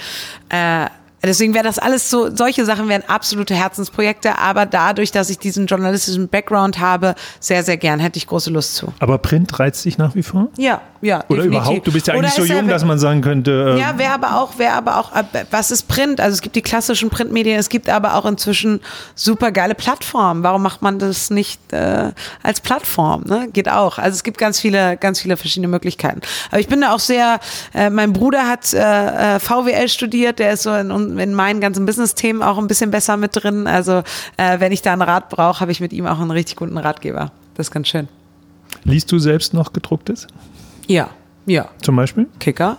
[0.50, 0.88] äh,
[1.22, 5.66] deswegen wäre das alles so, solche Sachen wären absolute Herzensprojekte, aber dadurch, dass ich diesen
[5.66, 8.92] journalistischen Background habe, sehr, sehr gern, hätte ich große Lust zu.
[8.98, 10.48] Aber Print reizt dich nach wie vor?
[10.58, 11.24] Ja, ja.
[11.28, 11.46] Oder definitiv.
[11.46, 11.86] überhaupt?
[11.86, 14.12] Du bist ja eigentlich so ist er- jung, dass man sagen könnte, äh, ja, wäre
[14.14, 16.20] aber auch, wäre aber auch, äh, was ist Print?
[16.20, 18.80] Also es gibt die klassischen Printmedien, es gibt aber auch inzwischen
[19.14, 20.42] super geile Plattformen.
[20.42, 23.24] Warum macht man das nicht äh, als Plattform?
[23.26, 23.48] Ne?
[23.52, 23.98] Geht auch.
[23.98, 26.20] Also es gibt ganz viele, ganz viele verschiedene Möglichkeiten.
[26.50, 27.40] Aber ich bin da auch sehr,
[27.74, 31.86] äh, mein Bruder hat äh, äh, VWL studiert, der ist so in, in meinen ganzen
[31.86, 33.66] Business-Themen auch ein bisschen besser mit drin.
[33.66, 34.02] Also
[34.36, 36.78] äh, wenn ich da einen Rat brauche, habe ich mit ihm auch einen richtig guten
[36.78, 37.32] Ratgeber.
[37.56, 38.08] Das ist ganz schön.
[38.84, 40.26] liest du selbst noch gedrucktes?
[40.86, 41.10] Ja,
[41.46, 41.68] ja.
[41.82, 42.26] Zum Beispiel?
[42.40, 42.78] Kicker.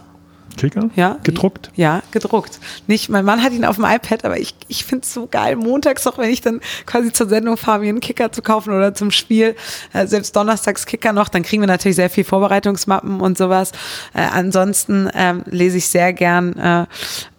[0.57, 0.89] Kicker?
[0.95, 1.17] Ja.
[1.23, 1.69] Gedruckt?
[1.75, 2.59] Ja, gedruckt.
[2.87, 5.57] Nicht, mein Mann hat ihn auf dem iPad, aber ich, ich finde es so geil.
[5.57, 8.93] Montags auch, wenn ich dann quasi zur Sendung fahre, mir einen Kicker zu kaufen oder
[8.93, 9.55] zum Spiel,
[9.91, 13.73] äh, selbst donnerstags Kicker noch, dann kriegen wir natürlich sehr viel Vorbereitungsmappen und sowas.
[14.13, 16.85] Äh, ansonsten ähm, lese ich sehr gern äh,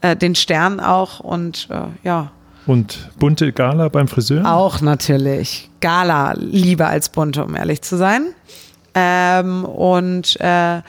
[0.02, 2.32] äh, den Stern auch und äh, ja,
[2.66, 4.44] Und bunte Gala beim Friseur?
[4.44, 5.70] auch natürlich.
[5.80, 8.26] Gala lieber als bunte, um ehrlich zu sein.
[8.98, 10.80] Ähm, und äh,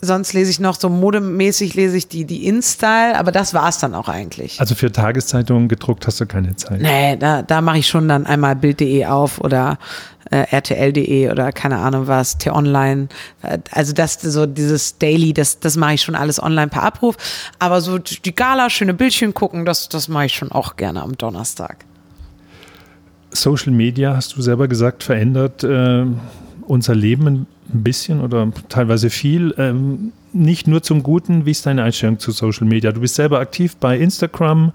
[0.00, 3.94] sonst lese ich noch so modemäßig lese ich die, die InStyle, aber das war's dann
[3.94, 4.60] auch eigentlich.
[4.60, 6.80] Also für Tageszeitungen gedruckt hast du keine Zeit.
[6.80, 9.78] Nee, da, da mache ich schon dann einmal Bild.de auf oder
[10.30, 13.08] äh, RTL.de oder keine Ahnung was, T-Online.
[13.42, 17.16] Äh, Also das so dieses Daily, das, das mache ich schon alles online per Abruf.
[17.58, 21.18] Aber so die Gala, schöne Bildchen gucken, das, das mache ich schon auch gerne am
[21.18, 21.84] Donnerstag.
[23.32, 26.04] Social Media, hast du selber gesagt, verändert äh,
[26.70, 27.26] unser Leben
[27.72, 29.54] ein bisschen oder teilweise viel.
[29.58, 31.44] Ähm, nicht nur zum Guten.
[31.44, 32.92] Wie ist deine Einstellung zu Social Media?
[32.92, 34.72] Du bist selber aktiv bei Instagram.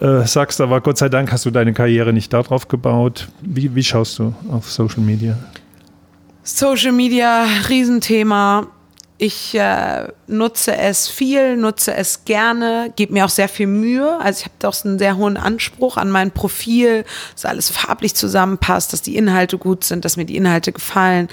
[0.00, 3.28] Äh, sagst aber, Gott sei Dank hast du deine Karriere nicht darauf gebaut.
[3.42, 5.36] Wie, wie schaust du auf Social Media?
[6.42, 8.66] Social Media, Riesenthema.
[9.18, 14.18] Ich äh, nutze es viel, nutze es gerne, gebe mir auch sehr viel Mühe.
[14.20, 18.92] Also ich habe doch einen sehr hohen Anspruch an mein Profil, dass alles farblich zusammenpasst,
[18.92, 21.28] dass die Inhalte gut sind, dass mir die Inhalte gefallen,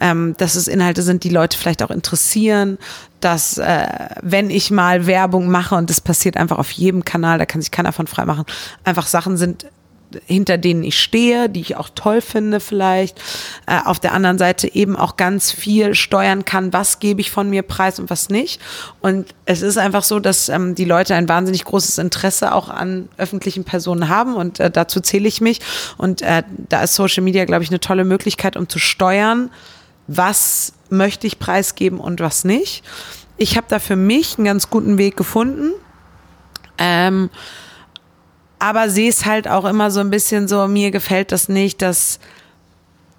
[0.00, 2.76] ähm, dass es Inhalte sind, die Leute vielleicht auch interessieren,
[3.20, 3.86] dass äh,
[4.20, 7.70] wenn ich mal Werbung mache und das passiert einfach auf jedem Kanal, da kann sich
[7.70, 8.46] keiner von frei machen,
[8.82, 9.66] einfach Sachen sind,
[10.26, 13.20] hinter denen ich stehe, die ich auch toll finde vielleicht.
[13.66, 17.50] Äh, auf der anderen Seite eben auch ganz viel steuern kann, was gebe ich von
[17.50, 18.60] mir preis und was nicht.
[19.00, 23.08] Und es ist einfach so, dass ähm, die Leute ein wahnsinnig großes Interesse auch an
[23.16, 25.60] öffentlichen Personen haben und äh, dazu zähle ich mich.
[25.96, 29.50] Und äh, da ist Social Media, glaube ich, eine tolle Möglichkeit, um zu steuern,
[30.06, 32.82] was möchte ich preisgeben und was nicht.
[33.36, 35.72] Ich habe da für mich einen ganz guten Weg gefunden.
[36.78, 37.30] Ähm,
[38.58, 42.18] aber sehe es halt auch immer so ein bisschen so, mir gefällt das nicht, dass,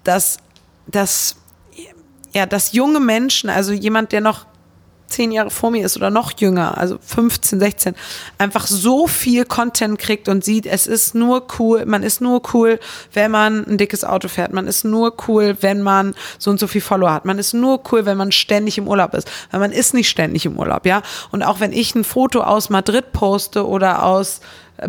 [0.04, 0.38] dass,
[0.86, 1.36] dass,
[2.32, 4.46] ja, dass junge Menschen, also jemand, der noch
[5.10, 7.94] zehn Jahre vor mir ist oder noch jünger, also 15, 16,
[8.38, 12.78] einfach so viel Content kriegt und sieht, es ist nur cool, man ist nur cool,
[13.12, 16.66] wenn man ein dickes Auto fährt, man ist nur cool, wenn man so und so
[16.66, 19.72] viel Follower hat, man ist nur cool, wenn man ständig im Urlaub ist, weil man
[19.72, 21.02] ist nicht ständig im Urlaub, ja.
[21.32, 24.40] Und auch wenn ich ein Foto aus Madrid poste oder aus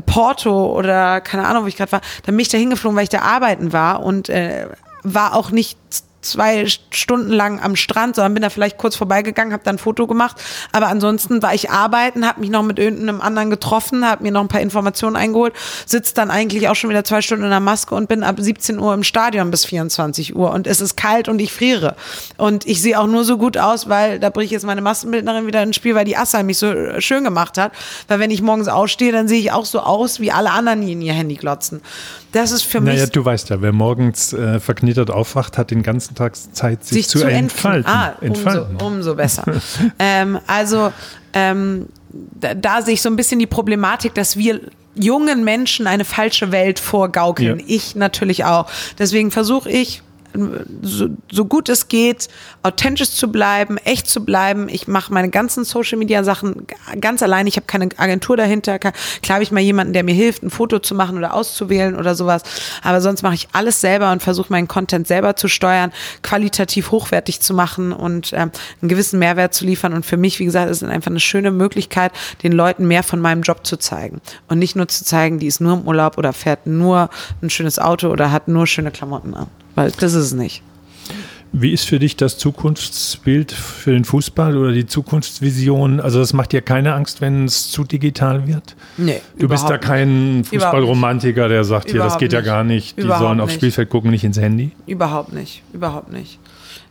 [0.05, 3.09] Porto oder keine Ahnung, wo ich gerade war, dann bin ich da hingeflogen, weil ich
[3.09, 4.67] da arbeiten war und äh,
[5.03, 5.77] war auch nicht
[6.22, 10.07] zwei Stunden lang am Strand, sondern bin da vielleicht kurz vorbeigegangen, habe dann ein Foto
[10.07, 10.38] gemacht.
[10.72, 14.41] Aber ansonsten war ich arbeiten, habe mich noch mit irgendeinem anderen getroffen, habe mir noch
[14.41, 15.53] ein paar Informationen eingeholt,
[15.86, 18.80] sitze dann eigentlich auch schon wieder zwei Stunden in der Maske und bin ab 17
[18.80, 20.51] Uhr im Stadion bis 24 Uhr.
[20.51, 21.95] Und es ist kalt und ich friere.
[22.38, 25.47] Und ich sehe auch nur so gut aus, weil da bringe ich jetzt meine Maskenbildnerin
[25.47, 27.72] wieder ins Spiel, weil die Assa mich so äh, schön gemacht hat.
[28.07, 30.93] Weil wenn ich morgens ausstehe, dann sehe ich auch so aus wie alle anderen, die
[30.93, 31.82] in ihr Handy glotzen.
[32.32, 32.95] Das ist für mich.
[32.95, 36.93] Naja, du weißt ja, wer morgens äh, verknittert aufwacht, hat den ganzen Tag Zeit, sich,
[36.93, 37.91] sich zu, zu, entfalten.
[37.91, 38.76] Ah, entfalten.
[38.76, 39.43] Umso, umso besser.
[39.99, 40.91] ähm, also
[41.34, 44.62] ähm, da, da sehe ich so ein bisschen die Problematik, dass wir
[44.95, 47.59] jungen Menschen eine falsche Welt vorgaukeln.
[47.59, 47.66] Ja.
[47.68, 48.70] Ich natürlich auch.
[48.99, 50.01] Deswegen versuche ich
[50.82, 52.27] so, so gut es geht,
[52.63, 54.69] authentisch zu bleiben, echt zu bleiben.
[54.69, 56.67] Ich mache meine ganzen Social Media Sachen
[56.99, 57.47] ganz allein.
[57.47, 58.79] Ich habe keine Agentur dahinter.
[58.79, 58.93] Klar
[59.29, 62.43] habe ich mal jemanden, der mir hilft, ein Foto zu machen oder auszuwählen oder sowas.
[62.84, 65.91] Aber sonst mache ich alles selber und versuche meinen Content selber zu steuern,
[66.23, 68.51] qualitativ hochwertig zu machen und ähm,
[68.82, 69.93] einen gewissen Mehrwert zu liefern.
[69.93, 72.11] Und für mich, wie gesagt, ist es einfach eine schöne Möglichkeit,
[72.43, 74.21] den Leuten mehr von meinem Job zu zeigen.
[74.47, 77.09] Und nicht nur zu zeigen, die ist nur im Urlaub oder fährt nur
[77.41, 79.47] ein schönes Auto oder hat nur schöne Klamotten an.
[79.76, 80.63] Weil das ist es nicht.
[81.53, 85.99] Wie ist für dich das Zukunftsbild für den Fußball oder die Zukunftsvision?
[85.99, 88.76] Also das macht dir keine Angst, wenn es zu digital wird?
[88.97, 89.19] Nee.
[89.38, 92.34] Du bist da kein Fußballromantiker, der sagt, hier, das geht nicht.
[92.34, 92.95] ja gar nicht.
[92.97, 94.72] Die Überhaupt sollen aufs Spielfeld gucken, nicht ins Handy.
[94.88, 95.61] Überhaupt nicht.
[95.74, 96.39] Überhaupt nicht.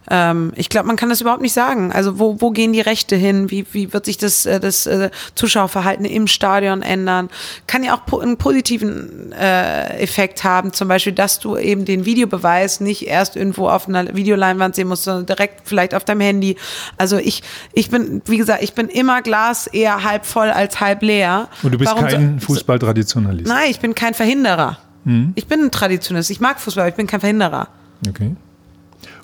[0.09, 1.93] Ähm, ich glaube, man kann das überhaupt nicht sagen.
[1.93, 3.51] Also wo, wo gehen die Rechte hin?
[3.51, 7.29] Wie, wie wird sich das, äh, das äh, Zuschauerverhalten im Stadion ändern?
[7.67, 12.05] Kann ja auch po einen positiven äh, Effekt haben, zum Beispiel, dass du eben den
[12.05, 16.57] Videobeweis nicht erst irgendwo auf einer Videoleinwand sehen musst, sondern direkt vielleicht auf deinem Handy.
[16.97, 17.43] Also ich,
[17.73, 21.49] ich bin, wie gesagt, ich bin immer Glas eher halb voll als halb leer.
[21.63, 23.49] Und du bist Warum kein so, Fußballtraditionalist?
[23.49, 24.79] Nein, ich bin kein Verhinderer.
[25.05, 25.33] Mhm.
[25.35, 26.31] Ich bin ein Traditionalist.
[26.31, 27.69] Ich mag Fußball, aber ich bin kein Verhinderer.
[28.09, 28.35] Okay.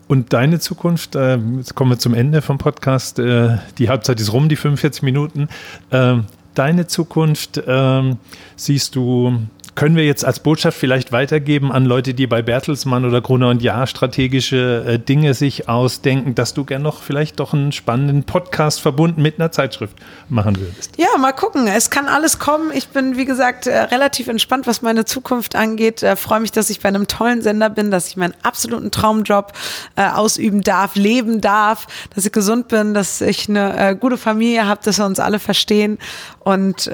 [0.08, 4.32] Und deine Zukunft, äh, jetzt kommen wir zum Ende vom Podcast, äh, die Halbzeit ist
[4.32, 5.48] rum, die 45 Minuten.
[5.90, 6.18] Äh,
[6.54, 8.18] deine Zukunft ähm,
[8.54, 9.38] siehst du
[9.76, 13.62] können wir jetzt als Botschaft vielleicht weitergeben an Leute, die bei Bertelsmann oder Gruner und
[13.62, 18.80] Jahr strategische äh, Dinge sich ausdenken, dass du gern noch vielleicht doch einen spannenden Podcast
[18.80, 19.96] verbunden mit einer Zeitschrift
[20.30, 20.92] machen würdest?
[20.96, 21.68] Ja, mal gucken.
[21.68, 22.70] Es kann alles kommen.
[22.74, 26.02] Ich bin, wie gesagt, äh, relativ entspannt, was meine Zukunft angeht.
[26.02, 29.52] Äh, freue mich, dass ich bei einem tollen Sender bin, dass ich meinen absoluten Traumjob
[29.96, 34.80] äh, ausüben darf, leben darf, dass ich gesund bin, dass ich eine gute Familie habe,
[34.82, 35.98] dass wir uns alle verstehen
[36.40, 36.90] und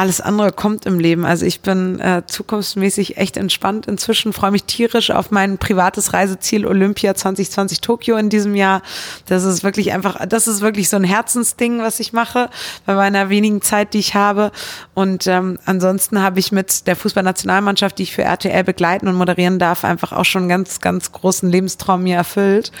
[0.00, 1.26] alles andere kommt im Leben.
[1.26, 6.66] Also ich bin äh, zukunftsmäßig echt entspannt inzwischen, freue mich tierisch auf mein privates Reiseziel
[6.66, 8.80] Olympia 2020 Tokio in diesem Jahr.
[9.26, 12.48] Das ist wirklich einfach, das ist wirklich so ein Herzensding, was ich mache
[12.86, 14.52] bei meiner wenigen Zeit, die ich habe.
[14.94, 19.58] Und ähm, ansonsten habe ich mit der Fußballnationalmannschaft, die ich für RTL begleiten und moderieren
[19.58, 22.72] darf, einfach auch schon einen ganz, ganz großen Lebenstraum mir erfüllt.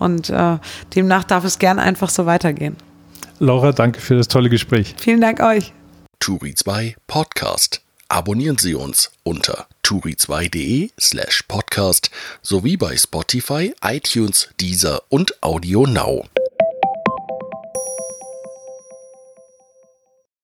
[0.00, 0.58] Und äh,
[0.96, 2.76] demnach darf es gern einfach so weitergehen.
[3.38, 4.96] Laura, danke für das tolle Gespräch.
[4.98, 5.72] Vielen Dank euch.
[6.24, 7.82] Turi 2 Podcast.
[8.08, 12.10] Abonnieren Sie uns unter turi2.de slash podcast
[12.40, 16.24] sowie bei Spotify, iTunes, Deezer und Audio Now.